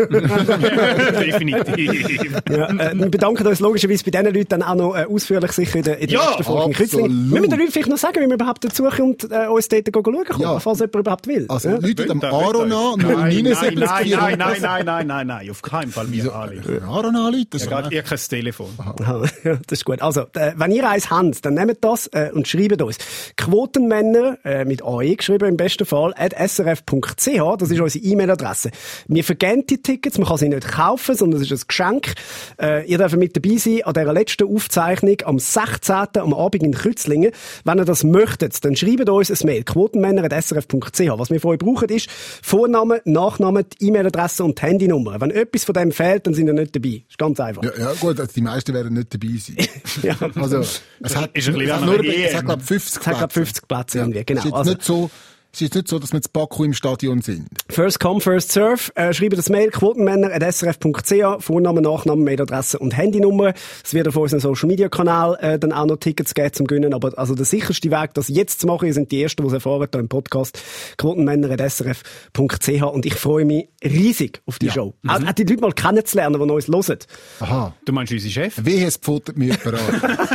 [1.19, 2.31] Definitiv.
[2.49, 5.77] ja, äh, wir bedanken uns logischerweise bei diesen Leuten dann auch noch äh, ausführlich sicher
[5.77, 7.09] in der, in der Ja, nächsten Folge absolut.
[7.09, 9.87] Wir müssen den Leuten vielleicht noch sagen, wie man überhaupt dazu kommt, äh, uns dort
[9.93, 10.59] schauen kann, Ja.
[10.59, 11.45] falls jemand überhaupt will.
[11.49, 11.75] Also, ja.
[11.77, 15.61] Leute am Aaron an, Nein, nein, 079 nein, nein, nein, nein, nein, nein, nein, auf
[15.61, 16.61] keinen Fall wir alle.
[16.87, 18.67] Aaron an, das Ja, ihr kein Telefon.
[18.77, 20.01] Aha, ja, das ist gut.
[20.01, 22.97] Also, äh, wenn ihr eins habt, dann nehmt das äh, und schreibt uns.
[23.37, 28.62] Quotenmänner, äh, mit AI geschrieben im besten Fall, at srf.ch, das ist unsere E-Mail-Adresse.
[29.07, 32.13] Wir vergeben die Tickets, man kann sie nicht kaufen, sondern es ist ein Geschenk.
[32.61, 35.95] Äh, ihr dürft mit dabei sein an dieser letzten Aufzeichnung am 16.
[36.17, 37.31] am Abend in Kreuzlingen.
[37.63, 40.99] Wenn ihr das möchtet, dann schreibt uns ein Mail, quotenmänner.srf.ch.
[41.17, 42.09] Was wir von euch brauchen ist
[42.41, 45.19] Vorname, Nachname, E-Mail-Adresse und Handynummer.
[45.21, 47.03] Wenn etwas von dem fehlt, dann sind ihr nicht dabei.
[47.07, 47.63] Ist ganz einfach.
[47.63, 49.57] Ja, ja, gut, also die meisten werden nicht dabei sein.
[50.03, 50.15] Ja.
[50.35, 50.81] Also, es
[51.15, 52.45] hat, Ist ein es hat, nur, es hat EM.
[52.47, 54.39] glaub, 50 Es hat gerade 50 Plätze irgendwie, genau.
[54.39, 55.09] Es ist jetzt Also, nicht so,
[55.53, 57.47] es ist nicht so, dass wir zu Baku im Stadion sind.
[57.69, 58.91] first come, first serve.
[58.95, 63.53] Äh, schreibt das Mail quotenmänner.srf.ch, Vorname, Nachname, Mailadresse und Handynummer.
[63.83, 66.93] Es wird auf unserem Social Media Kanal äh, dann auch noch Tickets geben zum Gewinnen.
[66.95, 69.87] Aber also der sicherste Weg, das jetzt zu machen, sind die Ersten, die es erfahren
[69.91, 70.59] hier im Podcast.
[70.97, 74.95] quotenmänner.srf.ch und ich freue mich riesig auf die Show.
[75.07, 76.97] Auch, auch die Leute mal kennenzulernen, die uns hören.
[77.41, 77.73] Aha.
[77.85, 78.55] Du meinst unsere Chef?
[78.65, 80.29] Wehe, es pfotet mich jemand an.